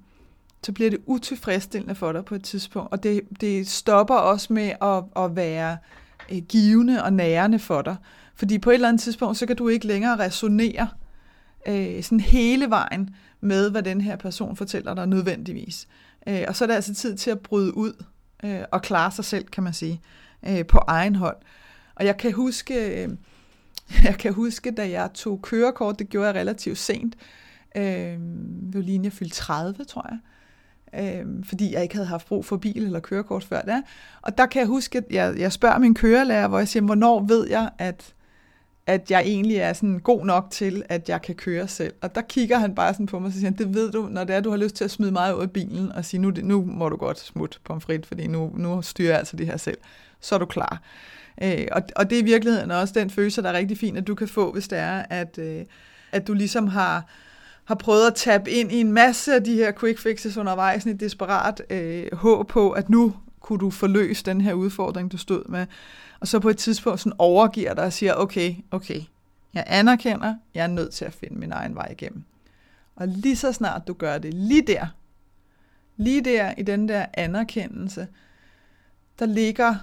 så 0.66 0.72
bliver 0.72 0.90
det 0.90 1.00
utilfredsstillende 1.06 1.96
for 1.96 2.12
dig 2.12 2.26
på 2.26 2.36
et 2.36 2.44
tidspunkt, 2.44 2.92
og 2.92 3.04
det, 3.04 3.22
det 3.42 3.68
stopper 3.68 4.16
også 4.16 4.54
med 4.54 4.72
at, 4.82 5.24
at 5.24 5.36
være 5.36 5.78
øh, 6.32 6.38
givende 6.50 7.04
og 7.04 7.14
nærende 7.14 7.60
for 7.60 7.82
dig. 7.82 7.96
Fordi 8.36 8.60
på 8.60 8.70
et 8.70 8.74
eller 8.74 8.88
andet 8.88 9.02
tidspunkt, 9.02 9.38
så 9.38 9.46
kan 9.46 9.56
du 9.56 9.68
ikke 9.68 9.88
længere 9.88 10.20
resonere 10.20 10.88
øh, 11.68 12.04
sådan 12.04 12.20
hele 12.20 12.70
vejen 12.70 13.16
med, 13.42 13.72
hvad 13.72 13.84
den 13.84 14.02
her 14.02 14.16
person 14.16 14.56
fortæller 14.56 14.94
dig 14.94 15.08
nødvendigvis. 15.08 15.88
Øh, 16.28 16.44
og 16.48 16.56
så 16.56 16.66
er 16.66 16.68
det 16.68 16.76
altså 16.76 16.94
tid 16.94 17.18
til 17.18 17.32
at 17.32 17.40
bryde 17.40 17.78
ud 17.78 17.94
øh, 18.44 18.62
og 18.72 18.82
klare 18.82 19.12
sig 19.12 19.26
selv, 19.26 19.46
kan 19.46 19.64
man 19.64 19.74
sige, 19.74 20.02
øh, 20.48 20.66
på 20.66 20.78
egen 20.88 21.16
hånd. 21.16 21.38
Og 21.96 22.06
jeg 22.06 22.18
kan 22.18 22.34
huske, 22.34 23.04
øh, 23.04 23.10
jeg 24.04 24.18
kan 24.18 24.34
huske, 24.34 24.72
da 24.72 24.90
jeg 24.90 25.10
tog 25.14 25.42
kørekort, 25.42 26.00
det 26.00 26.10
gjorde 26.10 26.28
jeg 26.28 26.36
relativt 26.36 26.78
sent, 26.78 27.16
øh, 27.76 27.84
det 27.84 28.74
var 28.74 28.82
lige 28.82 29.00
jeg 29.04 29.14
fyldte 29.14 29.36
30, 29.36 29.84
tror 29.84 30.10
jeg, 30.10 30.20
øh, 31.24 31.44
fordi 31.44 31.74
jeg 31.74 31.84
ikke 31.84 31.96
havde 31.96 32.08
haft 32.08 32.28
brug 32.28 32.46
for 32.46 32.58
bil 32.58 32.86
eller 32.86 33.00
kørekort 33.00 33.44
før 33.44 33.62
da. 33.62 33.82
Og 34.22 34.38
der 34.38 34.46
kan 34.46 34.60
jeg 34.60 34.68
huske, 34.68 34.98
at 34.98 35.04
jeg, 35.10 35.36
jeg 35.38 35.52
spørger 35.52 35.78
min 35.80 35.94
kørelærer, 35.94 36.48
hvor 36.48 36.58
jeg 36.58 36.68
siger, 36.68 36.84
hvornår 36.84 37.26
ved 37.26 37.50
jeg, 37.50 37.70
at, 37.78 38.14
at 38.88 39.12
jeg 39.12 39.22
egentlig 39.22 39.58
er 39.58 39.74
sådan 39.74 40.00
god 40.00 40.26
nok 40.26 40.48
til, 40.52 40.84
at 40.90 41.10
jeg 41.10 41.22
kan 41.22 41.36
køre 41.36 41.68
selv. 41.68 41.94
Og 42.02 42.16
der 42.16 42.22
kigger 42.22 42.58
han 42.58 42.76
bare 42.76 42.94
sådan 42.94 43.06
på 43.06 43.20
mig 43.20 43.28
og 43.28 43.34
siger, 43.34 43.52
det 43.52 43.74
ved 43.74 43.92
du, 43.92 44.08
når 44.12 44.24
det 44.24 44.36
er, 44.36 44.42
du 44.42 44.50
har 44.50 44.58
lyst 44.58 44.76
til 44.76 44.84
at 44.84 44.92
smide 44.92 45.12
mig 45.12 45.38
ud 45.38 45.42
af 45.42 45.52
bilen 45.52 45.92
og 45.92 46.06
sige, 46.06 46.22
nu, 46.22 46.32
nu 46.44 46.66
må 46.66 46.90
du 46.90 46.96
godt 46.96 47.20
smutte 47.20 47.58
frit, 47.80 48.06
fordi 48.06 48.28
nu, 48.28 48.52
nu 48.58 48.82
styrer 48.82 49.10
jeg 49.10 49.18
altså 49.18 49.36
det 49.36 49.46
her 49.46 49.58
selv. 49.58 49.78
Så 50.20 50.36
er 50.36 50.40
du 50.40 50.46
klar. 50.46 50.82
Øh, 51.44 51.68
og, 51.72 51.82
og 51.96 52.10
det 52.10 52.18
er 52.18 52.22
i 52.22 52.26
virkeligheden 52.26 52.72
også 52.72 52.94
den 52.98 53.10
følelse, 53.10 53.42
der 53.42 53.50
er 53.50 53.58
rigtig 53.58 53.78
fin, 53.78 53.98
at 53.98 54.08
du 54.08 54.16
kan 54.16 54.28
få, 54.28 54.52
hvis 54.52 54.68
det 54.68 54.80
er, 54.80 55.04
at, 55.10 55.38
øh, 55.38 55.66
at 56.12 56.28
du 56.28 56.34
ligesom 56.34 56.68
har 56.68 57.06
har 57.66 57.76
prøvet 57.76 58.08
at 58.08 58.16
tabe 58.16 58.52
ind 58.52 58.72
i 58.72 58.80
en 58.80 58.92
masse 58.92 59.36
af 59.36 59.44
de 59.44 59.56
her 59.56 59.72
quick 59.72 60.00
fixes 60.00 60.38
undervejs 60.38 60.86
i 60.86 60.90
et 60.90 61.00
desperat 61.00 61.62
øh, 61.70 62.06
håb 62.14 62.48
på, 62.48 62.72
at 62.72 62.90
nu 62.90 63.14
kunne 63.40 63.60
du 63.60 63.70
forløse 63.70 64.26
den 64.26 64.42
her 64.42 64.54
udfordring, 64.54 65.12
du 65.12 65.18
stod 65.18 65.50
med. 65.50 65.66
Og 66.24 66.28
så 66.28 66.40
på 66.40 66.50
et 66.50 66.58
tidspunkt 66.58 67.00
sådan 67.00 67.16
overgiver 67.18 67.74
dig 67.74 67.84
og 67.84 67.94
siger, 67.94 68.14
okay, 68.14 68.56
okay, 68.72 69.02
jeg 69.54 69.64
anerkender, 69.68 70.36
jeg 70.54 70.64
er 70.64 70.68
nødt 70.68 70.94
til 70.94 71.06
at 71.06 71.14
finde 71.14 71.40
min 71.40 71.52
egen 71.52 71.76
vej 71.76 71.88
igennem. 71.92 72.24
Og 72.96 73.08
lige 73.08 73.36
så 73.36 73.52
snart 73.52 73.88
du 73.88 73.94
gør 73.94 74.18
det, 74.18 74.34
lige 74.34 74.62
der, 74.62 74.88
lige 75.98 76.22
der 76.22 76.54
i 76.58 76.64
den 76.64 76.88
der 76.88 77.06
anerkendelse, 77.14 78.08
der 79.20 79.26
ligger, 79.26 79.76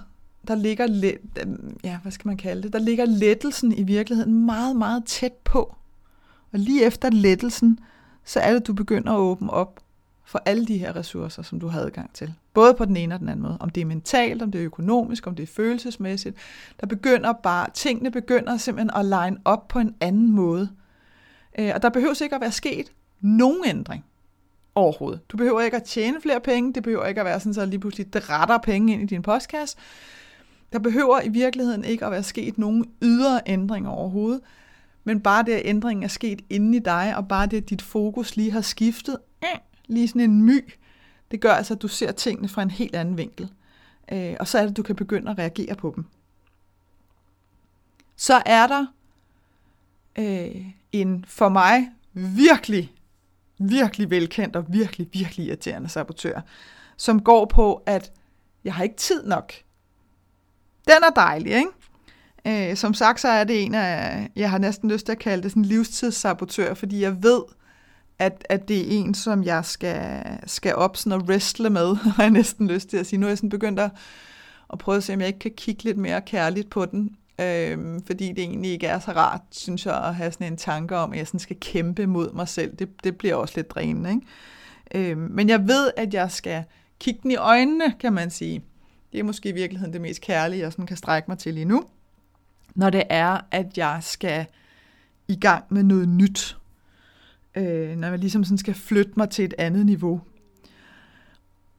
der 0.47 0.55
ligger 0.55 0.87
let, 0.87 1.19
ja, 1.83 1.97
hvad 2.01 2.11
skal 2.11 2.27
man 2.27 2.37
kalde 2.37 2.63
det, 2.63 2.73
der 2.73 2.79
ligger 2.79 3.05
lettelsen 3.05 3.71
i 3.71 3.83
virkeligheden 3.83 4.45
meget, 4.45 4.75
meget 4.75 5.05
tæt 5.05 5.33
på. 5.33 5.75
Og 6.53 6.59
lige 6.59 6.85
efter 6.85 7.09
lettelsen, 7.09 7.79
så 8.25 8.39
er 8.39 8.49
det, 8.49 8.59
at 8.59 8.67
du 8.67 8.73
begynder 8.73 9.13
at 9.13 9.19
åbne 9.19 9.51
op 9.51 9.79
for 10.31 10.41
alle 10.45 10.65
de 10.65 10.77
her 10.77 10.95
ressourcer, 10.95 11.43
som 11.43 11.59
du 11.59 11.67
har 11.67 11.81
adgang 11.81 12.13
til. 12.13 12.33
Både 12.53 12.73
på 12.73 12.85
den 12.85 12.97
ene 12.97 13.15
og 13.15 13.19
den 13.19 13.29
anden 13.29 13.43
måde. 13.43 13.57
Om 13.59 13.69
det 13.69 13.81
er 13.81 13.85
mentalt, 13.85 14.41
om 14.41 14.51
det 14.51 14.61
er 14.61 14.65
økonomisk, 14.65 15.27
om 15.27 15.35
det 15.35 15.43
er 15.43 15.47
følelsesmæssigt. 15.47 16.37
Der 16.81 16.87
begynder 16.87 17.33
bare, 17.33 17.67
tingene 17.73 18.11
begynder 18.11 18.57
simpelthen 18.57 18.91
at 18.95 19.05
line 19.05 19.37
op 19.45 19.67
på 19.67 19.79
en 19.79 19.95
anden 20.01 20.31
måde. 20.31 20.69
Øh, 21.59 21.71
og 21.75 21.81
der 21.81 21.89
behøver 21.89 22.23
ikke 22.23 22.35
at 22.35 22.41
være 22.41 22.51
sket 22.51 22.91
nogen 23.21 23.63
ændring 23.65 24.05
overhovedet. 24.75 25.29
Du 25.29 25.37
behøver 25.37 25.61
ikke 25.61 25.77
at 25.77 25.83
tjene 25.83 26.21
flere 26.21 26.39
penge, 26.39 26.73
det 26.73 26.83
behøver 26.83 27.05
ikke 27.05 27.21
at 27.21 27.25
være 27.25 27.39
sådan, 27.39 27.53
så 27.53 27.65
lige 27.65 27.79
pludselig 27.79 28.13
det 28.13 28.29
retter 28.29 28.57
penge 28.57 28.93
ind 28.93 29.01
i 29.01 29.05
din 29.05 29.21
postkasse. 29.21 29.77
Der 30.73 30.79
behøver 30.79 31.21
i 31.21 31.29
virkeligheden 31.29 31.83
ikke 31.83 32.05
at 32.05 32.11
være 32.11 32.23
sket 32.23 32.57
nogen 32.57 32.85
ydre 33.01 33.41
ændringer 33.45 33.89
overhovedet. 33.89 34.41
Men 35.03 35.19
bare 35.19 35.43
det, 35.43 35.51
at 35.51 35.61
ændringen 35.65 36.03
er 36.03 36.07
sket 36.07 36.41
inde 36.49 36.77
i 36.77 36.79
dig, 36.79 37.13
og 37.17 37.27
bare 37.27 37.47
det, 37.47 37.57
at 37.57 37.69
dit 37.69 37.81
fokus 37.81 38.35
lige 38.35 38.51
har 38.51 38.61
skiftet, 38.61 39.17
mm, 39.41 39.47
lige 39.91 40.07
sådan 40.07 40.21
en 40.21 40.43
my, 40.43 40.73
det 41.31 41.41
gør 41.41 41.51
altså, 41.51 41.73
at 41.73 41.81
du 41.81 41.87
ser 41.87 42.11
tingene 42.11 42.47
fra 42.47 42.61
en 42.61 42.71
helt 42.71 42.95
anden 42.95 43.17
vinkel. 43.17 43.51
Øh, 44.11 44.35
og 44.39 44.47
så 44.47 44.57
er 44.57 44.61
det, 44.61 44.69
at 44.69 44.77
du 44.77 44.83
kan 44.83 44.95
begynde 44.95 45.31
at 45.31 45.37
reagere 45.37 45.75
på 45.75 45.93
dem. 45.95 46.05
Så 48.15 48.41
er 48.45 48.67
der 48.67 48.85
øh, 50.17 50.65
en 50.91 51.25
for 51.27 51.49
mig 51.49 51.91
virkelig 52.13 52.93
virkelig 53.69 54.09
velkendt 54.09 54.55
og 54.55 54.65
virkelig, 54.67 55.09
virkelig 55.13 55.45
irriterende 55.45 55.89
sabotør, 55.89 56.41
som 56.97 57.23
går 57.23 57.45
på, 57.45 57.83
at 57.85 58.11
jeg 58.63 58.73
har 58.73 58.83
ikke 58.83 58.95
tid 58.95 59.23
nok. 59.25 59.53
Den 60.87 61.03
er 61.03 61.09
dejlig, 61.09 61.51
ikke? 61.51 62.69
Øh, 62.71 62.77
som 62.77 62.93
sagt, 62.93 63.19
så 63.19 63.27
er 63.27 63.43
det 63.43 63.63
en 63.63 63.75
af, 63.75 64.29
jeg 64.35 64.49
har 64.49 64.57
næsten 64.57 64.91
lyst 64.91 65.05
til 65.05 65.11
at 65.11 65.19
kalde 65.19 65.43
det 65.43 65.51
sådan 65.51 65.63
en 65.63 65.69
livstidssabotør, 65.69 66.73
fordi 66.73 67.01
jeg 67.01 67.23
ved, 67.23 67.41
at, 68.21 68.45
at 68.49 68.67
det 68.67 68.79
er 68.79 68.99
en, 68.99 69.13
som 69.13 69.43
jeg 69.43 69.65
skal, 69.65 70.23
skal 70.45 70.75
op 70.75 70.97
sådan 70.97 71.11
og 71.11 71.27
wrestle 71.27 71.69
med, 71.69 71.95
har 72.15 72.23
jeg 72.23 72.31
næsten 72.31 72.67
lyst 72.67 72.89
til 72.89 72.97
at 72.97 73.07
sige. 73.07 73.19
Nu 73.19 73.25
er 73.25 73.29
jeg 73.29 73.37
sådan 73.37 73.49
begyndt 73.49 73.79
at, 73.79 73.91
at 74.73 74.79
prøve 74.79 74.97
at 74.97 75.03
se, 75.03 75.13
om 75.13 75.19
jeg 75.19 75.27
ikke 75.27 75.39
kan 75.39 75.51
kigge 75.57 75.83
lidt 75.83 75.97
mere 75.97 76.21
kærligt 76.21 76.69
på 76.69 76.85
den, 76.85 77.15
øh, 77.39 77.99
fordi 78.05 78.27
det 78.27 78.39
egentlig 78.39 78.71
ikke 78.71 78.87
er 78.87 78.99
så 78.99 79.11
rart, 79.11 79.41
synes 79.51 79.85
jeg, 79.85 80.05
at 80.05 80.15
have 80.15 80.31
sådan 80.31 80.47
en 80.47 80.57
tanke 80.57 80.97
om, 80.97 81.11
at 81.11 81.17
jeg 81.17 81.27
sådan 81.27 81.39
skal 81.39 81.59
kæmpe 81.59 82.07
mod 82.07 82.33
mig 82.33 82.47
selv. 82.47 82.75
Det, 82.75 82.89
det 83.03 83.17
bliver 83.17 83.35
også 83.35 83.53
lidt 83.55 83.71
drænende, 83.71 84.09
ikke? 84.09 85.11
Øh, 85.11 85.17
men 85.17 85.49
jeg 85.49 85.67
ved, 85.67 85.91
at 85.97 86.13
jeg 86.13 86.31
skal 86.31 86.63
kigge 86.99 87.19
den 87.23 87.31
i 87.31 87.35
øjnene, 87.35 87.93
kan 87.99 88.13
man 88.13 88.29
sige. 88.29 88.63
Det 89.11 89.19
er 89.19 89.23
måske 89.23 89.49
i 89.49 89.53
virkeligheden 89.53 89.93
det 89.93 90.01
mest 90.01 90.21
kærlige, 90.21 90.61
jeg 90.61 90.71
sådan 90.71 90.85
kan 90.85 90.97
strække 90.97 91.31
mig 91.31 91.37
til 91.37 91.53
lige 91.53 91.65
nu. 91.65 91.83
Når 92.75 92.89
det 92.89 93.03
er, 93.09 93.37
at 93.51 93.77
jeg 93.77 93.97
skal 94.01 94.45
i 95.27 95.35
gang 95.35 95.63
med 95.69 95.83
noget 95.83 96.09
nyt. 96.09 96.57
Øh, 97.55 97.97
når 97.97 98.07
jeg 98.07 98.19
ligesom 98.19 98.43
sådan 98.43 98.57
skal 98.57 98.73
flytte 98.73 99.13
mig 99.17 99.29
til 99.29 99.45
et 99.45 99.53
andet 99.57 99.85
niveau. 99.85 100.21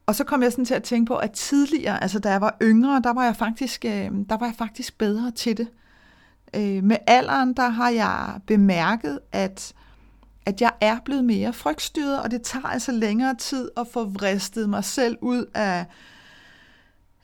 Og 0.07 0.15
så 0.15 0.25
kom 0.25 0.43
jeg 0.43 0.53
sådan 0.53 0.65
til 0.65 0.75
at 0.75 0.83
tænke 0.83 1.09
på, 1.09 1.17
at 1.17 1.33
tidligere, 1.33 2.03
altså 2.03 2.19
da 2.19 2.31
jeg 2.31 2.41
var 2.41 2.57
yngre, 2.63 3.01
der 3.05 3.13
var 3.13 3.25
jeg 3.25 3.37
faktisk, 3.37 3.85
øh, 3.85 4.11
der 4.29 4.37
var 4.37 4.47
jeg 4.47 4.55
faktisk 4.59 4.99
bedre 4.99 5.31
til 5.31 5.57
det. 5.57 5.69
Øh, 6.55 6.85
med 6.85 6.97
alderen, 7.07 7.53
der 7.53 7.69
har 7.69 7.89
jeg 7.91 8.41
bemærket, 8.47 9.19
at, 9.33 9.73
at 10.47 10.61
jeg 10.61 10.73
er 10.81 10.99
blevet 11.05 11.25
mere 11.25 11.53
frygtstyret, 11.53 12.23
og 12.23 12.31
det 12.31 12.43
tager 12.43 12.67
altså 12.67 12.93
længere 12.93 13.35
tid 13.35 13.71
at 13.77 13.87
få 13.93 14.05
vristet 14.05 14.69
mig 14.69 14.85
selv 14.85 15.17
ud 15.21 15.45
af, 15.55 15.87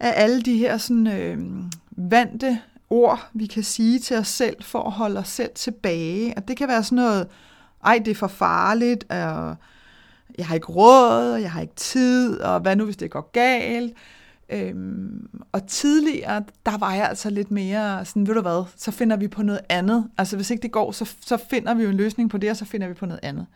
af 0.00 0.22
alle 0.22 0.42
de 0.42 0.58
her 0.58 0.78
sådan, 0.78 1.06
øh, 1.06 1.38
vante 1.90 2.58
ord, 2.90 3.28
vi 3.32 3.46
kan 3.46 3.62
sige 3.62 3.98
til 3.98 4.16
os 4.16 4.28
selv, 4.28 4.62
for 4.62 4.82
at 4.82 4.92
holde 4.92 5.20
os 5.20 5.28
selv 5.28 5.50
tilbage. 5.54 6.34
Og 6.36 6.48
det 6.48 6.56
kan 6.56 6.68
være 6.68 6.84
sådan 6.84 6.96
noget, 6.96 7.26
ej, 7.84 8.02
det 8.04 8.10
er 8.10 8.14
for 8.14 8.26
farligt, 8.26 9.04
og 9.10 9.56
jeg 10.38 10.46
har 10.46 10.54
ikke 10.54 10.72
råd, 10.72 11.32
og 11.32 11.42
jeg 11.42 11.52
har 11.52 11.60
ikke 11.60 11.74
tid, 11.74 12.40
og 12.40 12.60
hvad 12.60 12.76
nu, 12.76 12.84
hvis 12.84 12.96
det 12.96 13.10
går 13.10 13.30
galt? 13.32 13.94
Øhm, 14.50 15.28
og 15.52 15.66
tidligere, 15.66 16.44
der 16.66 16.78
var 16.78 16.94
jeg 16.94 17.08
altså 17.08 17.30
lidt 17.30 17.50
mere 17.50 18.04
sådan, 18.04 18.26
ved 18.26 18.34
du 18.34 18.40
hvad, 18.40 18.64
så 18.76 18.90
finder 18.90 19.16
vi 19.16 19.28
på 19.28 19.42
noget 19.42 19.60
andet. 19.68 20.10
Altså 20.18 20.36
hvis 20.36 20.50
ikke 20.50 20.62
det 20.62 20.72
går, 20.72 20.92
så, 20.92 21.14
så 21.20 21.36
finder 21.50 21.74
vi 21.74 21.82
jo 21.82 21.88
en 21.88 21.96
løsning 21.96 22.30
på 22.30 22.38
det, 22.38 22.50
og 22.50 22.56
så 22.56 22.64
finder 22.64 22.88
vi 22.88 22.94
på 22.94 23.06
noget 23.06 23.20
andet. 23.22 23.46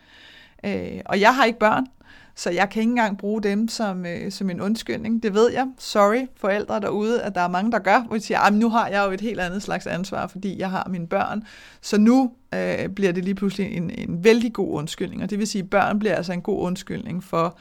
Øh, 0.65 1.01
og 1.05 1.21
jeg 1.21 1.35
har 1.35 1.45
ikke 1.45 1.59
børn, 1.59 1.87
så 2.35 2.51
jeg 2.51 2.71
kan 2.71 2.81
ikke 2.81 2.90
engang 2.90 3.18
bruge 3.18 3.42
dem 3.42 3.68
som, 3.68 4.07
øh, 4.07 4.33
som 4.33 4.51
en 4.51 4.61
undskyldning. 4.61 5.23
Det 5.23 5.35
ved 5.35 5.51
jeg. 5.53 5.66
Sorry, 5.79 6.27
forældre 6.37 6.81
derude, 6.81 7.23
at 7.23 7.35
der 7.35 7.40
er 7.40 7.49
mange, 7.49 7.73
der 7.73 7.79
gør, 7.79 8.01
hvor 8.01 8.16
de 8.16 8.23
siger, 8.23 8.51
nu 8.51 8.68
har 8.68 8.88
jeg 8.88 9.05
jo 9.07 9.11
et 9.11 9.21
helt 9.21 9.40
andet 9.40 9.62
slags 9.62 9.87
ansvar, 9.87 10.27
fordi 10.27 10.59
jeg 10.59 10.71
har 10.71 10.88
mine 10.90 11.07
børn. 11.07 11.42
Så 11.81 11.99
nu 11.99 12.33
øh, 12.55 12.88
bliver 12.88 13.12
det 13.12 13.25
lige 13.25 13.35
pludselig 13.35 13.77
en, 13.77 13.90
en 13.90 14.25
vældig 14.25 14.53
god 14.53 14.75
undskyldning. 14.75 15.23
Og 15.23 15.31
det 15.31 15.38
vil 15.38 15.47
sige, 15.47 15.62
at 15.62 15.71
børn 15.71 15.99
bliver 15.99 16.14
altså 16.14 16.33
en 16.33 16.42
god 16.42 16.62
undskyldning 16.62 17.25
for 17.25 17.59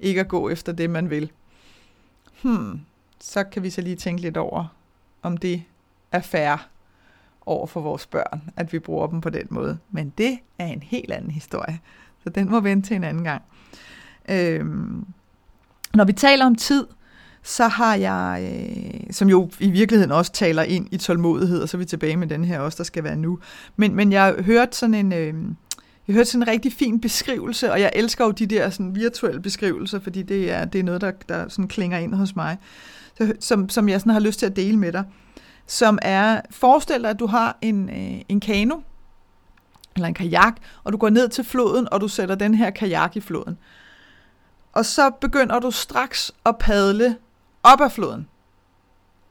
ikke 0.00 0.20
at 0.20 0.28
gå 0.28 0.48
efter 0.48 0.72
det, 0.72 0.90
man 0.90 1.10
vil. 1.10 1.30
Hmm, 2.42 2.80
så 3.20 3.44
kan 3.44 3.62
vi 3.62 3.70
så 3.70 3.80
lige 3.80 3.96
tænke 3.96 4.22
lidt 4.22 4.36
over, 4.36 4.74
om 5.22 5.36
det 5.36 5.62
er 6.12 6.20
fair 6.20 6.68
over 7.46 7.66
for 7.66 7.80
vores 7.80 8.06
børn, 8.06 8.42
at 8.56 8.72
vi 8.72 8.78
bruger 8.78 9.06
dem 9.06 9.20
på 9.20 9.30
den 9.30 9.46
måde. 9.50 9.78
Men 9.90 10.12
det 10.18 10.38
er 10.58 10.66
en 10.66 10.82
helt 10.82 11.12
anden 11.12 11.30
historie. 11.30 11.80
Så 12.22 12.30
den 12.30 12.50
må 12.50 12.60
vente 12.60 12.88
til 12.88 12.96
en 12.96 13.04
anden 13.04 13.24
gang. 13.24 13.42
Øhm, 14.28 15.04
når 15.94 16.04
vi 16.04 16.12
taler 16.12 16.46
om 16.46 16.54
tid, 16.54 16.86
så 17.42 17.68
har 17.68 17.94
jeg, 17.94 18.50
øh, 18.52 19.00
som 19.10 19.28
jo 19.28 19.50
i 19.58 19.70
virkeligheden 19.70 20.12
også 20.12 20.32
taler 20.32 20.62
ind 20.62 20.88
i 20.90 20.96
tålmodighed, 20.96 21.62
og 21.62 21.68
så 21.68 21.76
er 21.76 21.78
vi 21.78 21.84
tilbage 21.84 22.16
med 22.16 22.26
den 22.26 22.44
her 22.44 22.60
også, 22.60 22.76
der 22.78 22.84
skal 22.84 23.04
være 23.04 23.16
nu. 23.16 23.38
Men, 23.76 23.94
men 23.94 24.12
jeg 24.12 24.22
har 24.22 24.42
hørt 24.42 24.74
sådan 24.76 24.94
en... 24.94 25.12
Øh, 25.12 25.34
jeg 26.08 26.14
hørte 26.14 26.30
sådan 26.30 26.42
en 26.42 26.48
rigtig 26.48 26.72
fin 26.72 27.00
beskrivelse, 27.00 27.72
og 27.72 27.80
jeg 27.80 27.92
elsker 27.94 28.24
jo 28.24 28.30
de 28.30 28.46
der 28.46 28.70
sådan 28.70 28.94
virtuelle 28.94 29.40
beskrivelser, 29.42 30.00
fordi 30.00 30.22
det 30.22 30.50
er, 30.50 30.64
det 30.64 30.78
er 30.78 30.82
noget, 30.82 31.00
der, 31.00 31.10
der 31.28 31.48
sådan 31.48 31.68
klinger 31.68 31.98
ind 31.98 32.14
hos 32.14 32.36
mig, 32.36 32.58
så, 33.18 33.32
som, 33.40 33.68
som 33.68 33.88
jeg 33.88 34.00
sådan 34.00 34.12
har 34.12 34.20
lyst 34.20 34.38
til 34.38 34.46
at 34.46 34.56
dele 34.56 34.76
med 34.76 34.92
dig. 34.92 35.04
Som 35.66 35.98
er, 36.02 36.40
forestil 36.50 37.02
dig, 37.02 37.10
at 37.10 37.18
du 37.18 37.26
har 37.26 37.58
en, 37.62 37.88
øh, 37.90 38.20
en 38.28 38.40
kano, 38.40 38.80
eller 39.96 40.08
en 40.08 40.14
kajak, 40.14 40.56
og 40.84 40.92
du 40.92 40.98
går 40.98 41.10
ned 41.10 41.28
til 41.28 41.44
floden, 41.44 41.88
og 41.92 42.00
du 42.00 42.08
sætter 42.08 42.34
den 42.34 42.54
her 42.54 42.70
kajak 42.70 43.16
i 43.16 43.20
floden. 43.20 43.58
Og 44.72 44.86
så 44.86 45.10
begynder 45.10 45.58
du 45.58 45.70
straks 45.70 46.32
at 46.46 46.58
padle 46.58 47.16
op 47.62 47.80
ad 47.80 47.90
floden. 47.90 48.28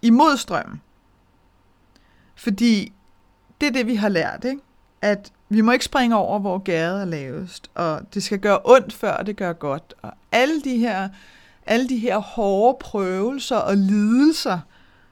Imod 0.02 0.38
strømmen. 0.38 0.82
Fordi 2.36 2.94
det 3.62 3.68
er 3.68 3.72
det, 3.72 3.88
vi 3.88 3.96
har 3.96 4.10
lært, 4.10 4.46
ikke? 4.46 4.62
At 5.02 5.32
vi 5.50 5.62
må 5.62 5.72
ikke 5.72 5.86
springe 5.86 6.16
over, 6.16 6.40
hvor 6.40 6.58
gade 6.58 7.02
er 7.02 7.06
lavest, 7.06 7.72
og 7.76 8.02
det 8.14 8.24
skal 8.24 8.40
gøre 8.40 8.60
ondt, 8.66 8.94
før 8.94 9.18
det 9.18 9.38
gør 9.38 9.54
godt. 9.54 9.94
Og 10.02 10.12
alle 10.32 10.62
de 10.62 10.78
her, 10.78 11.10
alle 11.66 11.90
de 11.90 11.98
her 11.98 12.18
hårde 12.18 12.78
prøvelser 12.82 13.58
og 13.58 13.78
lidelser, 13.78 14.60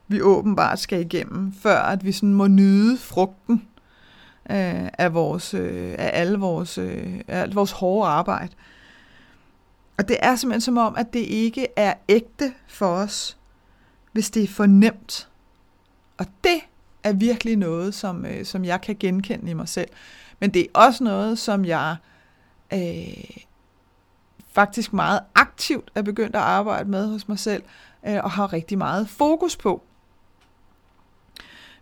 vi 0.07 0.21
åbenbart 0.21 0.79
skal 0.79 1.01
igennem, 1.01 1.53
før 1.53 1.79
at 1.79 2.05
vi 2.05 2.11
sådan 2.11 2.33
må 2.33 2.47
nyde 2.47 2.97
frugten 2.97 3.67
øh, 4.49 4.89
af, 4.97 5.13
vores, 5.13 5.53
øh, 5.53 5.95
af 5.97 6.09
alle 6.13 6.39
vores, 6.39 6.77
øh, 6.77 7.21
af 7.27 7.41
alt 7.41 7.55
vores 7.55 7.71
hårde 7.71 8.09
arbejde. 8.09 8.51
Og 9.97 10.07
det 10.07 10.17
er 10.19 10.35
simpelthen 10.35 10.61
som 10.61 10.77
om, 10.77 10.95
at 10.95 11.13
det 11.13 11.19
ikke 11.19 11.67
er 11.75 11.93
ægte 12.09 12.53
for 12.67 12.87
os, 12.87 13.37
hvis 14.11 14.29
det 14.29 14.43
er 14.43 14.47
for 14.47 14.65
nemt. 14.65 15.29
Og 16.17 16.25
det 16.43 16.59
er 17.03 17.13
virkelig 17.13 17.55
noget, 17.55 17.93
som, 17.93 18.25
øh, 18.25 18.45
som 18.45 18.65
jeg 18.65 18.81
kan 18.81 18.95
genkende 18.99 19.51
i 19.51 19.53
mig 19.53 19.69
selv. 19.69 19.89
Men 20.39 20.53
det 20.53 20.61
er 20.61 20.79
også 20.79 21.03
noget, 21.03 21.39
som 21.39 21.65
jeg 21.65 21.95
øh, 22.73 23.43
faktisk 24.51 24.93
meget 24.93 25.19
aktivt 25.35 25.91
er 25.95 26.01
begyndt 26.01 26.35
at 26.35 26.41
arbejde 26.41 26.89
med 26.89 27.07
hos 27.07 27.27
mig 27.27 27.39
selv, 27.39 27.63
øh, 28.07 28.23
og 28.23 28.31
har 28.31 28.53
rigtig 28.53 28.77
meget 28.77 29.09
fokus 29.09 29.57
på. 29.57 29.83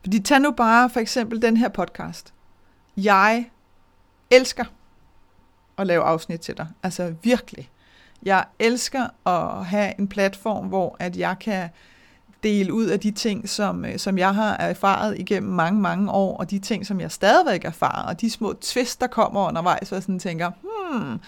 Fordi 0.01 0.19
tag 0.19 0.39
nu 0.39 0.51
bare 0.51 0.89
for 0.89 0.99
eksempel 0.99 1.41
den 1.41 1.57
her 1.57 1.69
podcast. 1.69 2.33
Jeg 2.97 3.49
elsker 4.31 4.65
at 5.77 5.87
lave 5.87 6.03
afsnit 6.03 6.39
til 6.39 6.57
dig. 6.57 6.67
Altså 6.83 7.15
virkelig. 7.23 7.69
Jeg 8.25 8.45
elsker 8.59 9.27
at 9.27 9.65
have 9.65 9.99
en 9.99 10.07
platform, 10.07 10.67
hvor 10.67 10.95
at 10.99 11.17
jeg 11.17 11.35
kan 11.39 11.69
dele 12.43 12.73
ud 12.73 12.85
af 12.85 12.99
de 12.99 13.11
ting, 13.11 13.49
som, 13.49 13.85
øh, 13.85 13.99
som 13.99 14.17
jeg 14.17 14.35
har 14.35 14.57
erfaret 14.57 15.19
igennem 15.19 15.51
mange, 15.51 15.81
mange 15.81 16.11
år, 16.11 16.37
og 16.37 16.51
de 16.51 16.59
ting, 16.59 16.85
som 16.85 17.01
jeg 17.01 17.11
stadigvæk 17.11 17.65
erfarer, 17.65 18.07
og 18.07 18.21
de 18.21 18.29
små 18.29 18.53
twist, 18.61 19.01
der 19.01 19.07
kommer 19.07 19.47
undervejs, 19.47 19.87
hvor 19.89 19.95
jeg 19.95 20.03
sådan 20.03 20.19
tænker, 20.19 20.51
hmm, 20.61 21.19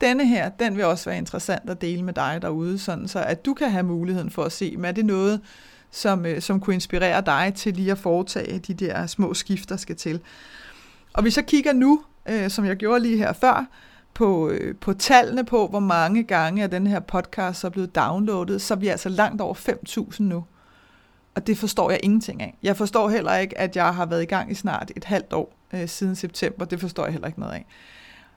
denne 0.00 0.26
her, 0.26 0.48
den 0.48 0.76
vil 0.76 0.84
også 0.84 1.10
være 1.10 1.18
interessant 1.18 1.70
at 1.70 1.80
dele 1.80 2.02
med 2.02 2.12
dig 2.12 2.38
derude, 2.42 2.78
sådan 2.78 3.08
så 3.08 3.18
at 3.20 3.44
du 3.44 3.54
kan 3.54 3.70
have 3.70 3.82
muligheden 3.82 4.30
for 4.30 4.44
at 4.44 4.52
se, 4.52 4.76
men 4.76 4.84
er 4.84 4.92
det 4.92 5.06
noget, 5.06 5.40
som, 5.90 6.26
øh, 6.26 6.42
som 6.42 6.60
kunne 6.60 6.74
inspirere 6.74 7.20
dig 7.20 7.52
til 7.56 7.74
lige 7.74 7.90
at 7.90 7.98
foretage 7.98 8.58
de 8.58 8.74
der 8.74 9.06
små 9.06 9.34
skifter 9.34 9.76
skal 9.76 9.96
til. 9.96 10.20
Og 11.12 11.24
vi 11.24 11.30
så 11.30 11.42
kigger 11.42 11.72
nu, 11.72 12.02
øh, 12.28 12.50
som 12.50 12.64
jeg 12.64 12.76
gjorde 12.76 13.00
lige 13.00 13.18
her 13.18 13.32
før, 13.32 13.66
på, 14.18 14.50
øh, 14.50 14.74
på 14.76 14.92
tallene 14.92 15.44
på, 15.44 15.66
hvor 15.66 15.80
mange 15.80 16.22
gange 16.22 16.62
er 16.62 16.66
den 16.66 16.86
her 16.86 17.00
podcast 17.00 17.64
er 17.64 17.68
blevet 17.68 17.94
downloadet, 17.94 18.62
så 18.62 18.74
er 18.74 18.78
vi 18.78 18.88
altså 18.88 19.08
langt 19.08 19.40
over 19.40 19.54
5.000 19.54 20.22
nu. 20.22 20.44
Og 21.34 21.46
det 21.46 21.58
forstår 21.58 21.90
jeg 21.90 22.00
ingenting 22.02 22.42
af. 22.42 22.58
Jeg 22.62 22.76
forstår 22.76 23.08
heller 23.08 23.36
ikke, 23.36 23.58
at 23.58 23.76
jeg 23.76 23.94
har 23.94 24.06
været 24.06 24.22
i 24.22 24.26
gang 24.26 24.50
i 24.50 24.54
snart 24.54 24.92
et 24.96 25.04
halvt 25.04 25.32
år 25.32 25.54
øh, 25.74 25.88
siden 25.88 26.16
september. 26.16 26.64
Det 26.64 26.80
forstår 26.80 27.04
jeg 27.04 27.12
heller 27.12 27.26
ikke 27.26 27.40
noget 27.40 27.52
af. 27.52 27.66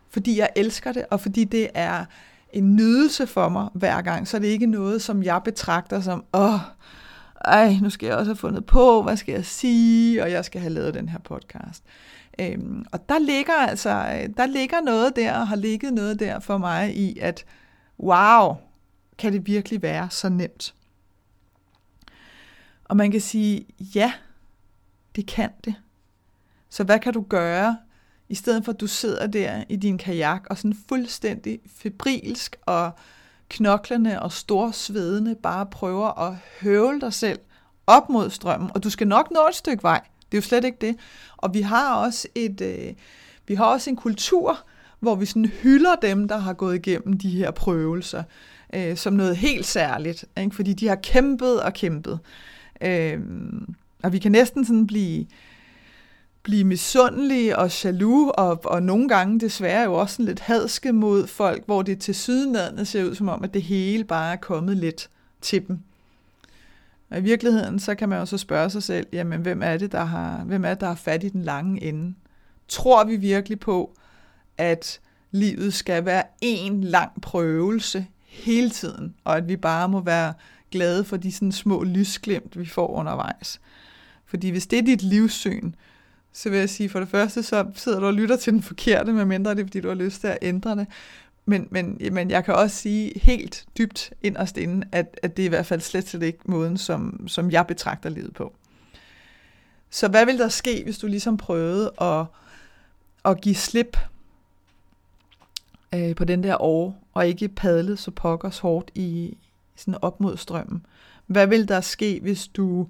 Fordi 0.09 0.39
jeg 0.39 0.49
elsker 0.55 0.91
det, 0.91 1.05
og 1.11 1.21
fordi 1.21 1.43
det 1.43 1.67
er 1.73 2.05
en 2.53 2.75
nydelse 2.75 3.27
for 3.27 3.49
mig 3.49 3.67
hver 3.73 4.01
gang, 4.01 4.27
så 4.27 4.37
er 4.37 4.41
det 4.41 4.47
ikke 4.47 4.65
noget, 4.65 5.01
som 5.01 5.23
jeg 5.23 5.41
betragter 5.45 6.01
som, 6.01 6.23
åh, 6.33 6.59
ej, 7.45 7.77
nu 7.81 7.89
skal 7.89 8.07
jeg 8.07 8.15
også 8.15 8.29
have 8.29 8.37
fundet 8.37 8.65
på, 8.65 9.03
hvad 9.03 9.17
skal 9.17 9.33
jeg 9.33 9.45
sige, 9.45 10.23
og 10.23 10.31
jeg 10.31 10.45
skal 10.45 10.61
have 10.61 10.73
lavet 10.73 10.93
den 10.93 11.09
her 11.09 11.19
podcast. 11.19 11.83
Øhm, 12.41 12.85
og 12.91 13.09
der 13.09 13.19
ligger 13.19 13.53
altså, 13.53 13.89
øh, 13.89 14.29
der 14.37 14.45
ligger 14.45 14.81
noget 14.81 15.15
der, 15.15 15.33
og 15.33 15.47
har 15.47 15.55
ligget 15.55 15.93
noget 15.93 16.19
der 16.19 16.39
for 16.39 16.57
mig 16.57 16.97
i, 16.97 17.19
at 17.19 17.45
wow, 17.99 18.55
kan 19.17 19.33
det 19.33 19.47
virkelig 19.47 19.81
være 19.81 20.09
så 20.09 20.29
nemt? 20.29 20.73
Og 22.85 22.97
man 22.97 23.11
kan 23.11 23.21
sige, 23.21 23.65
ja, 23.79 24.13
det 25.15 25.27
kan 25.27 25.49
det. 25.65 25.75
Så 26.69 26.83
hvad 26.83 26.99
kan 26.99 27.13
du 27.13 27.21
gøre, 27.21 27.77
i 28.29 28.35
stedet 28.35 28.65
for 28.65 28.71
at 28.71 28.79
du 28.79 28.87
sidder 28.87 29.27
der 29.27 29.63
i 29.69 29.75
din 29.75 29.97
kajak 29.97 30.47
og 30.49 30.57
sådan 30.57 30.77
fuldstændig 30.89 31.59
febrilsk 31.75 32.55
og 32.65 32.91
knoklerne 33.49 34.21
og 34.21 34.31
storsvedende 34.31 35.35
bare 35.35 35.65
prøver 35.65 36.19
at 36.19 36.35
høvle 36.61 37.01
dig 37.01 37.13
selv 37.13 37.39
op 37.87 38.09
mod 38.09 38.29
strømmen, 38.29 38.71
og 38.75 38.83
du 38.83 38.89
skal 38.89 39.07
nok 39.07 39.31
nå 39.31 39.47
et 39.49 39.55
stykke 39.55 39.83
vej. 39.83 40.01
Det 40.31 40.37
er 40.37 40.41
jo 40.41 40.47
slet 40.47 40.63
ikke 40.63 40.77
det. 40.81 40.95
Og 41.37 41.53
vi 41.53 41.61
har 41.61 41.95
også 41.95 42.27
et, 42.35 42.61
øh, 42.61 42.93
vi 43.47 43.55
har 43.55 43.65
også 43.65 43.89
en 43.89 43.95
kultur, 43.95 44.65
hvor 44.99 45.15
vi 45.15 45.25
sådan 45.25 45.45
hylder 45.45 45.95
dem, 45.95 46.27
der 46.27 46.37
har 46.37 46.53
gået 46.53 46.75
igennem 46.75 47.17
de 47.17 47.29
her 47.29 47.51
prøvelser, 47.51 48.23
øh, 48.73 48.97
som 48.97 49.13
noget 49.13 49.37
helt 49.37 49.65
særligt, 49.65 50.25
ikke? 50.37 50.55
fordi 50.55 50.73
de 50.73 50.87
har 50.87 50.95
kæmpet 50.95 51.61
og 51.61 51.73
kæmpet. 51.73 52.19
Øh, 52.81 53.19
og 54.03 54.13
vi 54.13 54.19
kan 54.19 54.31
næsten 54.31 54.65
sådan 54.65 54.87
blive, 54.87 55.25
blive 56.43 56.63
misundelige 56.63 57.57
og 57.57 57.83
jaloux, 57.83 58.31
og, 58.37 58.65
og 58.65 58.83
nogle 58.83 59.07
gange 59.07 59.39
desværre 59.39 59.83
jo 59.83 59.93
også 59.93 60.13
sådan 60.13 60.25
lidt 60.25 60.39
hadske 60.39 60.93
mod 60.93 61.27
folk, 61.27 61.65
hvor 61.65 61.81
det 61.81 61.99
til 61.99 62.15
sydenlandet 62.15 62.87
ser 62.87 63.03
ud 63.03 63.15
som 63.15 63.29
om, 63.29 63.43
at 63.43 63.53
det 63.53 63.61
hele 63.61 64.03
bare 64.03 64.31
er 64.33 64.37
kommet 64.37 64.77
lidt 64.77 65.09
til 65.41 65.67
dem. 65.67 65.79
Og 67.11 67.17
i 67.17 67.21
virkeligheden, 67.21 67.79
så 67.79 67.95
kan 67.95 68.09
man 68.09 68.19
jo 68.19 68.25
så 68.25 68.37
spørge 68.37 68.69
sig 68.69 68.83
selv, 68.83 69.07
jamen 69.13 69.41
hvem 69.41 69.61
er 69.63 69.77
det, 69.77 69.91
der 69.91 70.03
har, 70.03 70.43
hvem 70.43 70.65
er 70.65 70.69
det, 70.69 70.81
der 70.81 70.87
har 70.87 70.95
fat 70.95 71.23
i 71.23 71.29
den 71.29 71.41
lange 71.41 71.83
ende? 71.83 72.13
Tror 72.67 73.03
vi 73.03 73.15
virkelig 73.15 73.59
på, 73.59 73.97
at 74.57 74.99
livet 75.31 75.73
skal 75.73 76.05
være 76.05 76.23
en 76.41 76.83
lang 76.83 77.21
prøvelse 77.21 78.07
hele 78.25 78.69
tiden, 78.69 79.15
og 79.23 79.37
at 79.37 79.47
vi 79.47 79.55
bare 79.55 79.89
må 79.89 79.99
være 80.01 80.33
glade 80.71 81.03
for 81.03 81.17
de 81.17 81.31
sådan 81.31 81.51
små 81.51 81.83
lysglimt, 81.83 82.59
vi 82.59 82.65
får 82.65 82.87
undervejs? 82.87 83.61
Fordi 84.25 84.49
hvis 84.49 84.67
det 84.67 84.79
er 84.79 84.83
dit 84.83 85.01
livssyn, 85.01 85.71
så 86.33 86.49
vil 86.49 86.59
jeg 86.59 86.69
sige, 86.69 86.89
for 86.89 86.99
det 86.99 87.09
første, 87.09 87.43
så 87.43 87.65
sidder 87.75 87.99
du 87.99 88.05
og 88.05 88.13
lytter 88.13 88.35
til 88.35 88.53
den 88.53 88.61
forkerte, 88.61 89.13
medmindre 89.13 89.51
det 89.51 89.59
er, 89.59 89.65
fordi 89.65 89.81
du 89.81 89.87
har 89.87 89.95
lyst 89.95 90.21
til 90.21 90.27
at 90.27 90.37
ændre 90.41 90.75
det. 90.75 90.87
Men, 91.45 91.67
men, 91.71 91.97
men 92.11 92.31
jeg 92.31 92.45
kan 92.45 92.53
også 92.53 92.75
sige 92.75 93.19
helt 93.19 93.65
dybt 93.77 94.13
inderst 94.21 94.57
inde, 94.57 94.87
at, 94.91 95.19
at 95.23 95.37
det 95.37 95.43
er 95.43 95.47
i 95.47 95.49
hvert 95.49 95.65
fald 95.65 95.81
slet, 95.81 96.07
slet 96.07 96.23
ikke 96.23 96.39
måden, 96.45 96.77
som, 96.77 97.27
som 97.27 97.51
jeg 97.51 97.67
betragter 97.67 98.09
livet 98.09 98.33
på. 98.33 98.53
Så 99.89 100.07
hvad 100.07 100.25
vil 100.25 100.37
der 100.37 100.47
ske, 100.47 100.83
hvis 100.83 100.97
du 100.97 101.07
ligesom 101.07 101.37
prøvede 101.37 101.91
at, 102.01 102.25
at 103.25 103.41
give 103.41 103.55
slip 103.55 103.97
øh, 105.93 106.15
på 106.15 106.25
den 106.25 106.43
der 106.43 106.61
år, 106.61 107.03
og 107.13 107.27
ikke 107.27 107.47
padlede 107.47 107.97
så 107.97 108.11
pokkers 108.11 108.59
hårdt 108.59 108.91
i 108.95 109.37
sådan 109.75 109.97
op 110.01 110.19
mod 110.19 110.37
strømmen? 110.37 110.85
Hvad 111.27 111.47
vil 111.47 111.67
der 111.67 111.81
ske, 111.81 112.19
hvis 112.21 112.47
du 112.47 112.87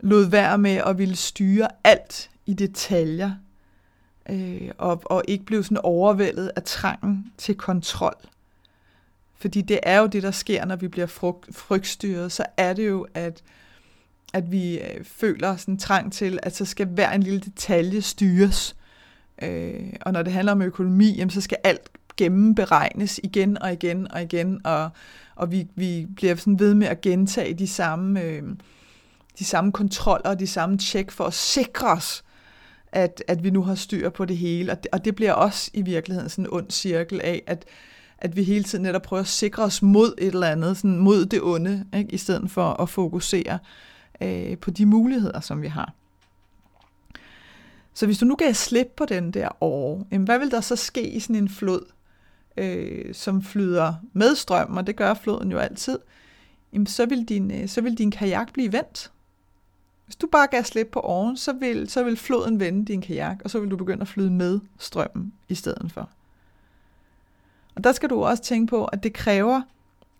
lod 0.00 0.24
være 0.24 0.58
med 0.58 0.76
at 0.86 0.98
ville 0.98 1.16
styre 1.16 1.68
alt 1.84 2.30
i 2.46 2.54
detaljer, 2.54 3.32
øh, 4.30 4.70
og, 4.78 5.02
og 5.04 5.22
ikke 5.28 5.44
blive 5.44 5.64
sådan 5.64 5.78
overvældet 5.82 6.50
af 6.56 6.62
trangen 6.62 7.32
til 7.38 7.54
kontrol. 7.54 8.16
Fordi 9.38 9.62
det 9.62 9.80
er 9.82 9.98
jo 9.98 10.06
det, 10.06 10.22
der 10.22 10.30
sker, 10.30 10.64
når 10.64 10.76
vi 10.76 10.88
bliver 10.88 11.06
frugt, 11.06 11.56
frygtstyret, 11.56 12.32
så 12.32 12.44
er 12.56 12.72
det 12.72 12.86
jo, 12.88 13.06
at, 13.14 13.42
at 14.32 14.52
vi 14.52 14.80
øh, 14.80 15.04
føler 15.04 15.56
sådan 15.56 15.78
trang 15.78 16.12
til, 16.12 16.38
at 16.42 16.56
så 16.56 16.64
skal 16.64 16.86
hver 16.86 17.12
en 17.12 17.22
lille 17.22 17.40
detalje 17.40 18.02
styres. 18.02 18.76
Øh, 19.42 19.92
og 20.00 20.12
når 20.12 20.22
det 20.22 20.32
handler 20.32 20.52
om 20.52 20.62
økonomi, 20.62 21.16
jamen, 21.16 21.30
så 21.30 21.40
skal 21.40 21.58
alt 21.64 21.90
gennemberegnes 22.16 23.20
igen 23.22 23.62
og 23.62 23.72
igen 23.72 24.12
og 24.12 24.22
igen, 24.22 24.60
og, 24.64 24.90
og 25.34 25.52
vi, 25.52 25.66
vi 25.74 26.06
bliver 26.16 26.34
sådan 26.34 26.58
ved 26.58 26.74
med 26.74 26.86
at 26.86 27.00
gentage 27.00 27.54
de 27.54 27.68
samme, 27.68 28.22
øh, 28.22 28.42
de 29.38 29.44
samme 29.44 29.72
kontroller 29.72 30.30
og 30.30 30.38
de 30.38 30.46
samme 30.46 30.78
tjek 30.78 31.10
for 31.10 31.24
at 31.24 31.34
sikre 31.34 31.88
os, 31.88 32.24
at, 32.96 33.22
at 33.28 33.44
vi 33.44 33.50
nu 33.50 33.62
har 33.62 33.74
styr 33.74 34.10
på 34.10 34.24
det 34.24 34.36
hele. 34.36 34.72
Og 34.72 34.82
det, 34.82 34.86
og 34.92 35.04
det 35.04 35.14
bliver 35.14 35.32
også 35.32 35.70
i 35.74 35.82
virkeligheden 35.82 36.28
sådan 36.28 36.44
en 36.44 36.52
ond 36.52 36.70
cirkel 36.70 37.20
af, 37.20 37.42
at, 37.46 37.64
at 38.18 38.36
vi 38.36 38.42
hele 38.42 38.64
tiden 38.64 38.82
netop 38.82 39.02
prøver 39.02 39.20
at 39.20 39.26
sikre 39.26 39.62
os 39.62 39.82
mod 39.82 40.14
et 40.18 40.26
eller 40.26 40.46
andet, 40.46 40.76
sådan 40.76 40.98
mod 40.98 41.26
det 41.26 41.42
onde, 41.42 41.86
ikke? 41.94 42.12
i 42.12 42.16
stedet 42.16 42.50
for 42.50 42.82
at 42.82 42.88
fokusere 42.88 43.58
øh, 44.20 44.58
på 44.58 44.70
de 44.70 44.86
muligheder, 44.86 45.40
som 45.40 45.62
vi 45.62 45.66
har. 45.66 45.92
Så 47.94 48.06
hvis 48.06 48.18
du 48.18 48.26
nu 48.26 48.34
gav 48.34 48.54
slip 48.54 48.92
på 48.96 49.04
den 49.04 49.30
der 49.30 49.48
år, 49.60 50.06
jamen 50.12 50.24
hvad 50.24 50.38
vil 50.38 50.50
der 50.50 50.60
så 50.60 50.76
ske 50.76 51.08
i 51.10 51.20
sådan 51.20 51.36
en 51.36 51.48
flod, 51.48 51.84
øh, 52.56 53.14
som 53.14 53.42
flyder 53.42 53.94
med 54.12 54.34
strøm, 54.34 54.76
og 54.76 54.86
det 54.86 54.96
gør 54.96 55.14
floden 55.14 55.52
jo 55.52 55.58
altid, 55.58 55.98
jamen 56.72 56.86
så 56.86 57.06
vil 57.06 57.24
din, 57.24 57.50
øh, 57.50 57.68
så 57.68 57.80
vil 57.80 57.98
din 57.98 58.10
kajak 58.10 58.52
blive 58.52 58.72
vendt. 58.72 59.10
Hvis 60.06 60.16
du 60.16 60.26
bare 60.32 60.46
gav 60.46 60.64
slip 60.64 60.88
på 60.92 61.00
oven, 61.00 61.36
så 61.36 61.52
vil, 61.52 61.90
så 61.90 62.02
vil 62.02 62.16
floden 62.16 62.60
vende 62.60 62.84
din 62.84 63.00
kajak, 63.00 63.40
og 63.44 63.50
så 63.50 63.60
vil 63.60 63.70
du 63.70 63.76
begynde 63.76 64.00
at 64.00 64.08
flyde 64.08 64.30
med 64.30 64.60
strømmen 64.78 65.32
i 65.48 65.54
stedet 65.54 65.92
for. 65.92 66.10
Og 67.74 67.84
der 67.84 67.92
skal 67.92 68.10
du 68.10 68.24
også 68.24 68.42
tænke 68.42 68.70
på, 68.70 68.84
at 68.84 69.02
det 69.02 69.12
kræver 69.12 69.62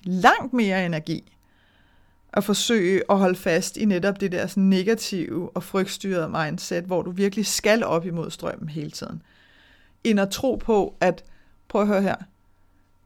langt 0.02 0.52
mere 0.52 0.86
energi 0.86 1.32
at 2.36 2.44
forsøge 2.44 3.02
at 3.10 3.18
holde 3.18 3.36
fast 3.36 3.76
i 3.76 3.84
netop 3.84 4.20
det 4.20 4.32
der 4.32 4.46
sådan 4.46 4.62
negative 4.62 5.50
og 5.56 5.62
frygtstyrede 5.62 6.28
mindset, 6.28 6.84
hvor 6.84 7.02
du 7.02 7.10
virkelig 7.10 7.46
skal 7.46 7.84
op 7.84 8.06
imod 8.06 8.30
strømmen 8.30 8.68
hele 8.68 8.90
tiden. 8.90 9.22
End 10.04 10.20
at 10.20 10.30
tro 10.30 10.54
på, 10.54 10.94
at 11.00 11.24
prøv 11.68 11.82
at 11.82 11.88
høre 11.88 12.02
her, 12.02 12.16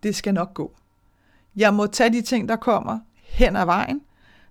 det 0.03 0.17
skal 0.17 0.35
nok 0.35 0.55
gå. 0.55 0.73
Jeg 1.57 1.75
må 1.75 1.87
tage 1.87 2.13
de 2.13 2.23
ting, 2.23 2.49
der 2.49 2.57
kommer 2.57 2.99
hen 3.23 3.57
ad 3.57 3.65
vejen, 3.65 4.01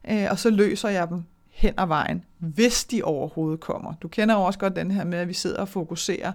øh, 0.10 0.28
og 0.30 0.40
så 0.40 0.50
løser 0.50 0.90
jeg 0.90 1.10
dem 1.10 1.24
hen 1.60 1.74
ad 1.78 1.88
vejen, 1.88 2.24
hvis 2.38 2.84
de 2.84 3.04
overhovedet 3.04 3.60
kommer. 3.60 3.94
Du 4.02 4.08
kender 4.08 4.36
jo 4.36 4.42
også 4.42 4.60
godt 4.60 4.76
den 4.76 4.92
her 4.92 5.04
med, 5.04 5.18
at 5.18 5.28
vi 5.28 5.34
sidder 5.34 5.62
og 5.62 5.70
fokuserer 5.70 6.32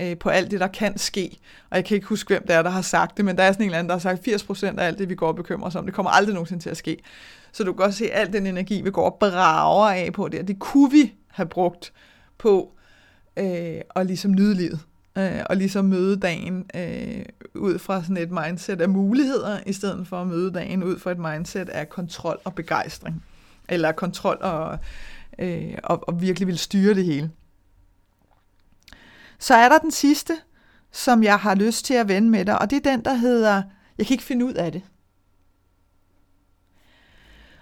øh, 0.00 0.18
på 0.18 0.28
alt 0.28 0.50
det, 0.50 0.60
der 0.60 0.66
kan 0.66 0.98
ske. 0.98 1.38
Og 1.70 1.76
jeg 1.76 1.84
kan 1.84 1.94
ikke 1.94 2.06
huske, 2.06 2.28
hvem 2.28 2.46
det 2.46 2.56
er, 2.56 2.62
der 2.62 2.70
har 2.70 2.82
sagt 2.82 3.16
det, 3.16 3.24
men 3.24 3.36
der 3.36 3.42
er 3.42 3.52
sådan 3.52 3.64
en 3.64 3.68
eller 3.68 3.78
anden, 3.78 3.88
der 3.88 3.94
har 3.94 4.00
sagt, 4.00 4.28
80% 4.28 4.80
af 4.80 4.86
alt 4.86 4.98
det, 4.98 5.08
vi 5.08 5.14
går 5.14 5.28
og 5.28 5.36
bekymrer 5.36 5.66
os 5.66 5.74
om, 5.74 5.84
det 5.84 5.94
kommer 5.94 6.10
aldrig 6.10 6.34
nogensinde 6.34 6.62
til 6.62 6.70
at 6.70 6.76
ske. 6.76 6.98
Så 7.52 7.64
du 7.64 7.72
kan 7.72 7.76
godt 7.76 7.94
se, 7.94 8.10
at 8.10 8.20
al 8.20 8.32
den 8.32 8.46
energi, 8.46 8.82
vi 8.82 8.90
går 8.90 9.10
og 9.10 9.16
brager 9.20 9.90
af 9.90 10.12
på 10.12 10.28
det, 10.28 10.48
det 10.48 10.58
kunne 10.58 10.90
vi 10.90 11.14
have 11.28 11.46
brugt 11.46 11.92
på 12.38 12.72
øh, 13.36 13.80
at 13.96 14.06
ligesom 14.06 14.32
nyde 14.32 14.54
livet. 14.54 14.80
Øh, 15.18 15.40
og 15.46 15.56
ligesom 15.56 15.84
møde 15.84 16.16
dagen 16.16 16.70
øh, 16.74 17.24
ud 17.54 17.78
fra 17.78 18.02
sådan 18.02 18.16
et 18.16 18.30
mindset 18.30 18.80
af 18.80 18.88
muligheder, 18.88 19.58
i 19.66 19.72
stedet 19.72 20.06
for 20.06 20.20
at 20.20 20.26
møde 20.26 20.52
dagen 20.52 20.84
ud 20.84 20.98
fra 20.98 21.10
et 21.10 21.18
mindset 21.18 21.68
af 21.68 21.88
kontrol 21.88 22.38
og 22.44 22.54
begejstring 22.54 23.24
eller 23.68 23.92
kontrol 23.92 24.38
og, 24.40 24.78
øh, 25.38 25.78
og, 25.84 26.08
og 26.08 26.20
virkelig 26.20 26.48
vil 26.48 26.58
styre 26.58 26.94
det 26.94 27.04
hele. 27.04 27.30
Så 29.38 29.54
er 29.54 29.68
der 29.68 29.78
den 29.78 29.90
sidste, 29.90 30.36
som 30.92 31.22
jeg 31.22 31.38
har 31.38 31.54
lyst 31.54 31.84
til 31.84 31.94
at 31.94 32.08
vende 32.08 32.30
med 32.30 32.44
dig, 32.44 32.58
og 32.58 32.70
det 32.70 32.86
er 32.86 32.90
den, 32.90 33.04
der 33.04 33.14
hedder, 33.14 33.62
jeg 33.98 34.06
kan 34.06 34.14
ikke 34.14 34.24
finde 34.24 34.46
ud 34.46 34.54
af 34.54 34.72
det. 34.72 34.82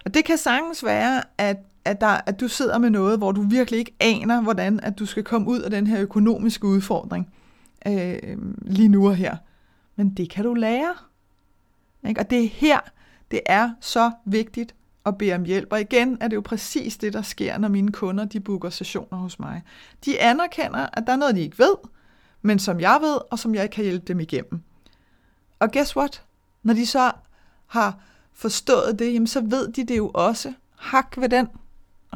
Og 0.04 0.14
det 0.14 0.24
kan 0.24 0.38
sagtens 0.38 0.84
være, 0.84 1.22
at, 1.38 1.56
at, 1.84 2.00
der, 2.00 2.20
at 2.26 2.40
du 2.40 2.48
sidder 2.48 2.78
med 2.78 2.90
noget, 2.90 3.18
hvor 3.18 3.32
du 3.32 3.42
virkelig 3.42 3.78
ikke 3.78 3.94
aner, 4.00 4.42
hvordan 4.42 4.80
at 4.80 4.98
du 4.98 5.06
skal 5.06 5.24
komme 5.24 5.48
ud 5.48 5.60
af 5.60 5.70
den 5.70 5.86
her 5.86 6.00
økonomiske 6.00 6.66
udfordring 6.66 7.32
øh, 7.86 8.38
lige 8.62 8.88
nu 8.88 9.08
og 9.08 9.16
her. 9.16 9.36
Men 9.96 10.14
det 10.14 10.30
kan 10.30 10.44
du 10.44 10.54
lære. 10.54 10.94
Ikke? 12.08 12.20
Og 12.20 12.30
det 12.30 12.44
er 12.44 12.48
her, 12.48 12.80
det 13.30 13.40
er 13.46 13.70
så 13.80 14.10
vigtigt 14.24 14.74
og 15.04 15.18
beder 15.18 15.34
om 15.34 15.44
hjælp. 15.44 15.72
Og 15.72 15.80
igen 15.80 16.18
er 16.20 16.28
det 16.28 16.36
jo 16.36 16.40
præcis 16.40 16.96
det, 16.96 17.12
der 17.12 17.22
sker, 17.22 17.58
når 17.58 17.68
mine 17.68 17.92
kunder 17.92 18.24
de 18.24 18.40
booker 18.40 18.70
sessioner 18.70 19.18
hos 19.18 19.38
mig. 19.38 19.62
De 20.04 20.20
anerkender, 20.20 20.86
at 20.92 21.04
der 21.06 21.12
er 21.12 21.16
noget, 21.16 21.34
de 21.34 21.40
ikke 21.40 21.58
ved, 21.58 21.74
men 22.42 22.58
som 22.58 22.80
jeg 22.80 22.98
ved, 23.02 23.18
og 23.30 23.38
som 23.38 23.54
jeg 23.54 23.70
kan 23.70 23.84
hjælpe 23.84 24.06
dem 24.06 24.20
igennem. 24.20 24.60
Og 25.58 25.72
guess 25.72 25.96
what? 25.96 26.22
Når 26.62 26.74
de 26.74 26.86
så 26.86 27.12
har 27.66 27.98
forstået 28.32 28.98
det, 28.98 29.12
jamen 29.14 29.26
så 29.26 29.40
ved 29.40 29.68
de 29.68 29.84
det 29.84 29.96
jo 29.96 30.10
også. 30.14 30.52
Hak 30.76 31.16
ved 31.16 31.28
den. 31.28 31.48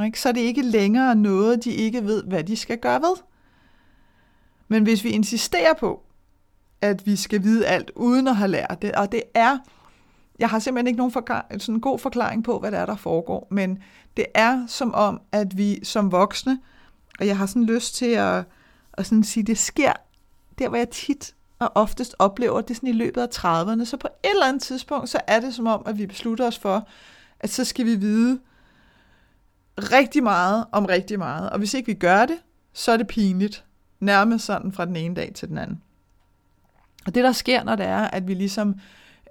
Ikke? 0.04 0.20
Så 0.20 0.28
er 0.28 0.32
det 0.32 0.40
ikke 0.40 0.62
længere 0.62 1.14
noget, 1.14 1.64
de 1.64 1.70
ikke 1.70 2.04
ved, 2.04 2.22
hvad 2.22 2.44
de 2.44 2.56
skal 2.56 2.78
gøre 2.78 3.00
ved. 3.02 3.16
Men 4.68 4.82
hvis 4.82 5.04
vi 5.04 5.10
insisterer 5.10 5.74
på, 5.74 6.02
at 6.80 7.06
vi 7.06 7.16
skal 7.16 7.42
vide 7.42 7.66
alt 7.66 7.90
uden 7.96 8.28
at 8.28 8.36
have 8.36 8.50
lært 8.50 8.78
det, 8.82 8.92
og 8.92 9.12
det 9.12 9.22
er 9.34 9.58
jeg 10.38 10.48
har 10.48 10.58
simpelthen 10.58 10.86
ikke 10.86 10.98
nogen 10.98 11.12
forklar- 11.12 11.46
sådan 11.58 11.74
en 11.74 11.80
god 11.80 11.98
forklaring 11.98 12.44
på, 12.44 12.58
hvad 12.58 12.70
det 12.70 12.78
er, 12.78 12.86
der 12.86 12.96
foregår, 12.96 13.48
men 13.50 13.78
det 14.16 14.26
er 14.34 14.66
som 14.66 14.94
om, 14.94 15.20
at 15.32 15.56
vi 15.56 15.84
som 15.84 16.12
voksne, 16.12 16.60
og 17.20 17.26
jeg 17.26 17.38
har 17.38 17.46
sådan 17.46 17.64
lyst 17.64 17.94
til 17.94 18.10
at, 18.10 18.44
at 18.92 19.06
sådan 19.06 19.24
sige, 19.24 19.44
det 19.44 19.58
sker 19.58 19.92
der, 20.58 20.68
hvor 20.68 20.76
jeg 20.78 20.90
tit 20.90 21.34
og 21.58 21.72
oftest 21.74 22.14
oplever 22.18 22.60
det 22.60 22.76
sådan 22.76 22.88
i 22.88 22.92
løbet 22.92 23.20
af 23.20 23.26
30'erne, 23.26 23.84
så 23.84 23.96
på 23.96 24.08
et 24.24 24.30
eller 24.30 24.46
andet 24.46 24.62
tidspunkt, 24.62 25.08
så 25.08 25.20
er 25.26 25.40
det 25.40 25.54
som 25.54 25.66
om, 25.66 25.82
at 25.86 25.98
vi 25.98 26.06
beslutter 26.06 26.46
os 26.46 26.58
for, 26.58 26.88
at 27.40 27.50
så 27.50 27.64
skal 27.64 27.86
vi 27.86 27.94
vide 27.94 28.40
rigtig 29.78 30.22
meget 30.22 30.64
om 30.72 30.84
rigtig 30.84 31.18
meget, 31.18 31.50
og 31.50 31.58
hvis 31.58 31.74
ikke 31.74 31.86
vi 31.86 31.94
gør 31.94 32.26
det, 32.26 32.38
så 32.72 32.92
er 32.92 32.96
det 32.96 33.06
pinligt, 33.06 33.64
nærmest 34.00 34.44
sådan 34.44 34.72
fra 34.72 34.84
den 34.84 34.96
ene 34.96 35.14
dag 35.14 35.32
til 35.34 35.48
den 35.48 35.58
anden. 35.58 35.82
Og 37.06 37.14
det, 37.14 37.24
der 37.24 37.32
sker, 37.32 37.64
når 37.64 37.76
det 37.76 37.86
er, 37.86 38.00
at 38.00 38.28
vi 38.28 38.34
ligesom 38.34 38.74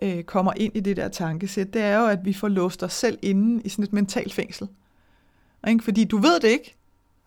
øh, 0.02 0.24
kommer 0.24 0.54
ind 0.56 0.76
i 0.76 0.80
det 0.80 0.98
der 0.98 1.08
tankesæt, 1.08 1.74
det 1.74 1.82
er 1.82 2.00
jo, 2.00 2.06
at 2.06 2.26
vi 2.26 2.34
får 2.34 2.48
låst 2.48 2.84
os 2.84 2.94
selv 2.94 3.20
inde 3.22 3.62
i 3.64 3.70
sådan 3.70 3.84
et 3.84 3.94
mentalt 3.94 4.34
fængsel. 4.34 4.68
Ikke? 5.68 5.84
Fordi 5.84 6.04
du 6.04 6.18
ved 6.18 6.40
det 6.40 6.48
ikke, 6.48 6.76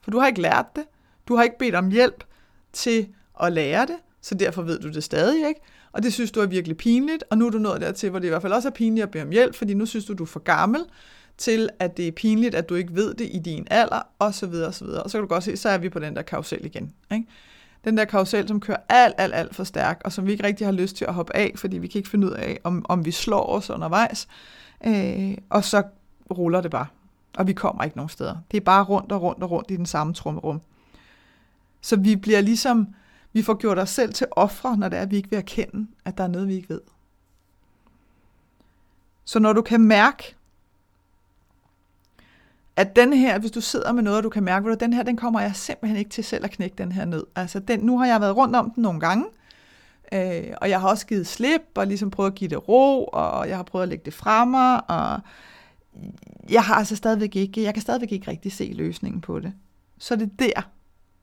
for 0.03 0.11
du 0.11 0.19
har 0.19 0.27
ikke 0.27 0.41
lært 0.41 0.67
det, 0.77 0.85
du 1.29 1.37
har 1.37 1.43
ikke 1.43 1.59
bedt 1.59 1.75
om 1.75 1.91
hjælp 1.91 2.25
til 2.73 3.09
at 3.43 3.53
lære 3.53 3.87
det, 3.87 3.97
så 4.21 4.35
derfor 4.35 4.63
ved 4.63 4.79
du 4.79 4.89
det 4.89 5.05
stadig 5.05 5.49
ikke, 5.49 5.61
og 5.93 6.03
det 6.03 6.13
synes 6.13 6.31
du 6.31 6.41
er 6.41 6.47
virkelig 6.47 6.77
pinligt, 6.77 7.25
og 7.31 7.39
nu 7.39 7.47
er 7.47 7.51
du 7.51 7.59
nået 7.59 7.81
dertil, 7.81 8.11
hvor 8.11 8.19
det 8.19 8.27
i 8.27 8.29
hvert 8.29 8.43
fald 8.43 8.53
også 8.53 8.69
er 8.69 8.73
pinligt 8.73 9.03
at 9.03 9.11
bede 9.11 9.23
om 9.23 9.31
hjælp, 9.31 9.55
fordi 9.55 9.75
nu 9.75 9.87
synes 9.87 10.05
du, 10.05 10.15
du 10.15 10.23
er 10.23 10.27
for 10.27 10.41
gammel 10.41 10.81
til, 11.39 11.69
at 11.79 11.97
det 11.97 12.09
er 12.09 12.13
pinligt, 12.13 12.55
at 12.55 12.69
du 12.69 12.75
ikke 12.75 12.95
ved 12.95 13.15
det 13.15 13.29
i 13.33 13.39
din 13.39 13.67
alder, 13.71 14.03
og 14.19 14.35
så 14.35 14.47
videre, 14.47 14.67
og 14.67 14.75
så 14.75 14.85
videre. 14.85 15.03
Og 15.03 15.11
så 15.11 15.19
kan 15.19 15.23
du 15.23 15.29
godt 15.29 15.45
se, 15.45 15.57
så 15.57 15.69
er 15.69 15.79
vi 15.79 15.89
på 15.89 15.99
den 15.99 16.17
der 16.17 16.23
karusel 16.23 16.65
igen. 16.65 16.93
Ikke? 17.13 17.27
Den 17.85 17.97
der 17.97 18.05
karusel, 18.05 18.49
som 18.49 18.61
kører 18.61 18.79
alt, 18.89 19.15
alt, 19.19 19.35
alt 19.35 19.55
for 19.55 19.65
stærkt, 19.65 20.03
og 20.03 20.13
som 20.13 20.27
vi 20.27 20.33
ikke 20.33 20.45
rigtig 20.45 20.67
har 20.67 20.73
lyst 20.73 20.97
til 20.97 21.05
at 21.05 21.15
hoppe 21.15 21.37
af, 21.37 21.53
fordi 21.57 21.79
vi 21.79 21.87
kan 21.87 21.99
ikke 21.99 22.09
finde 22.09 22.27
ud 22.27 22.33
af, 22.33 22.61
om, 22.65 22.87
om 22.89 23.05
vi 23.05 23.11
slår 23.11 23.47
os 23.47 23.71
undervejs. 23.71 24.29
Øh, 24.87 25.39
og 25.51 25.65
så 25.65 25.83
ruller 26.31 26.61
det 26.61 26.71
bare, 26.71 26.87
og 27.37 27.47
vi 27.47 27.53
kommer 27.53 27.85
ikke 27.85 27.97
nogen 27.97 28.09
steder. 28.09 28.37
Det 28.51 28.57
er 28.57 28.65
bare 28.65 28.85
rundt 28.85 29.13
og 29.13 29.23
rundt 29.23 29.43
og 29.43 29.51
rundt 29.51 29.71
i 29.71 29.77
den 29.77 29.87
samme 29.87 30.15
trummerum. 30.15 30.61
Så 31.81 31.97
vi 31.97 32.17
bliver 32.17 32.41
ligesom, 32.41 32.95
vi 33.33 33.43
får 33.43 33.55
gjort 33.55 33.79
os 33.79 33.91
selv 33.91 34.13
til 34.13 34.27
ofre, 34.31 34.77
når 34.77 34.89
det 34.89 34.99
er, 34.99 35.03
at 35.03 35.11
vi 35.11 35.17
ikke 35.17 35.31
vil 35.31 35.37
erkende, 35.37 35.87
at 36.05 36.19
der 36.19 36.25
er 36.25 36.29
noget, 36.29 36.49
vi 36.49 36.55
ikke 36.55 36.69
ved. 36.69 36.81
Så 39.25 39.39
når 39.39 39.53
du 39.53 39.63
kan 39.63 39.81
mærke, 39.81 40.37
at 42.77 42.97
den 42.97 43.13
her, 43.13 43.39
hvis 43.39 43.51
du 43.51 43.61
sidder 43.61 43.93
med 43.93 44.03
noget, 44.03 44.17
og 44.17 44.23
du 44.23 44.29
kan 44.29 44.43
mærke, 44.43 44.71
at 44.71 44.81
den 44.81 44.93
her, 44.93 45.03
den 45.03 45.17
kommer 45.17 45.41
jeg 45.41 45.57
simpelthen 45.57 45.99
ikke 45.99 46.11
til 46.11 46.25
selv 46.25 46.45
at 46.45 46.51
knække 46.51 46.77
den 46.77 46.93
her 46.93 47.05
ned. 47.05 47.25
Altså, 47.37 47.59
den, 47.59 47.81
nu 47.81 47.99
har 47.99 48.07
jeg 48.07 48.21
været 48.21 48.37
rundt 48.37 48.57
om 48.57 48.71
den 48.71 48.83
nogle 48.83 49.01
gange, 49.01 49.27
øh, 50.13 50.55
og 50.61 50.71
jeg 50.71 50.81
har 50.81 50.89
også 50.89 51.07
givet 51.07 51.27
slip, 51.27 51.63
og 51.75 51.87
ligesom 51.87 52.11
prøvet 52.11 52.31
at 52.31 52.35
give 52.35 52.51
det 52.51 52.69
ro, 52.69 53.05
og 53.05 53.49
jeg 53.49 53.57
har 53.57 53.63
prøvet 53.63 53.83
at 53.83 53.89
lægge 53.89 54.05
det 54.05 54.15
fra 54.15 54.45
mig, 54.45 54.91
og 54.91 55.21
jeg 56.51 56.65
har 56.65 56.75
altså 56.75 56.97
stadigvæk 56.97 57.37
ikke, 57.37 57.63
jeg 57.63 57.75
kan 57.75 57.83
stadigvæk 57.83 58.13
ikke 58.13 58.31
rigtig 58.31 58.53
se 58.53 58.73
løsningen 58.75 59.21
på 59.21 59.41
det. 59.41 59.53
Så 59.99 60.17
det 60.17 60.23
er 60.23 60.37
der, 60.39 60.63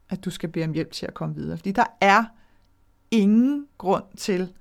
at 0.09 0.25
du 0.25 0.29
skal 0.29 0.49
bede 0.49 0.65
om 0.65 0.73
hjælp 0.73 0.91
til 0.91 1.05
at 1.05 1.13
komme 1.13 1.35
videre. 1.35 1.57
Fordi 1.57 1.71
der 1.71 1.85
er 2.01 2.23
ingen 3.11 3.67
grund 3.77 4.03
til, 4.17 4.53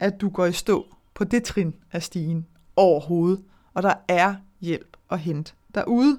at 0.00 0.20
du 0.20 0.28
går 0.28 0.46
i 0.46 0.52
stå 0.52 0.86
på 1.14 1.24
det 1.24 1.44
trin 1.44 1.74
af 1.92 2.02
stigen 2.02 2.46
overhovedet. 2.76 3.42
Og 3.74 3.82
der 3.82 3.94
er 4.08 4.34
hjælp 4.60 4.96
at 5.10 5.18
hente 5.18 5.52
derude. 5.76 6.18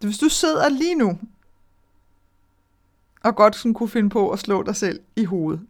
Hvis 0.00 0.18
du 0.18 0.28
sidder 0.28 0.68
lige 0.68 0.94
nu, 0.94 1.18
og 3.24 3.36
godt 3.36 3.56
sådan 3.56 3.74
kunne 3.74 3.88
finde 3.88 4.10
på 4.10 4.30
at 4.30 4.38
slå 4.38 4.62
dig 4.62 4.76
selv 4.76 5.00
i 5.16 5.24
hovedet, 5.24 5.66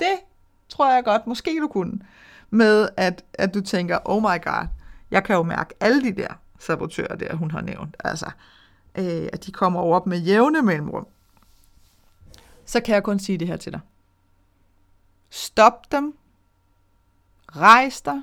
det 0.00 0.18
tror 0.68 0.92
jeg 0.94 1.04
godt, 1.04 1.26
måske 1.26 1.60
du 1.60 1.68
kunne, 1.68 2.00
med 2.50 2.88
at, 2.96 3.24
at 3.34 3.54
du 3.54 3.60
tænker, 3.60 3.98
oh 4.04 4.22
my 4.22 4.44
god, 4.44 4.66
jeg 5.10 5.24
kan 5.24 5.36
jo 5.36 5.42
mærke 5.42 5.74
alle 5.80 6.02
de 6.02 6.22
der 6.22 6.28
sabotører 6.58 7.16
der, 7.16 7.34
hun 7.34 7.50
har 7.50 7.60
nævnt, 7.60 7.96
altså, 8.04 8.30
øh, 8.98 9.28
at 9.32 9.46
de 9.46 9.52
kommer 9.52 9.80
over 9.80 9.96
op 9.96 10.06
med 10.06 10.18
jævne 10.18 10.62
mellemrum, 10.62 11.06
så 12.64 12.80
kan 12.80 12.94
jeg 12.94 13.02
kun 13.02 13.18
sige 13.18 13.38
det 13.38 13.48
her 13.48 13.56
til 13.56 13.72
dig. 13.72 13.80
Stop 15.30 15.92
dem, 15.92 16.16
rejs 17.56 18.00
dig, 18.00 18.22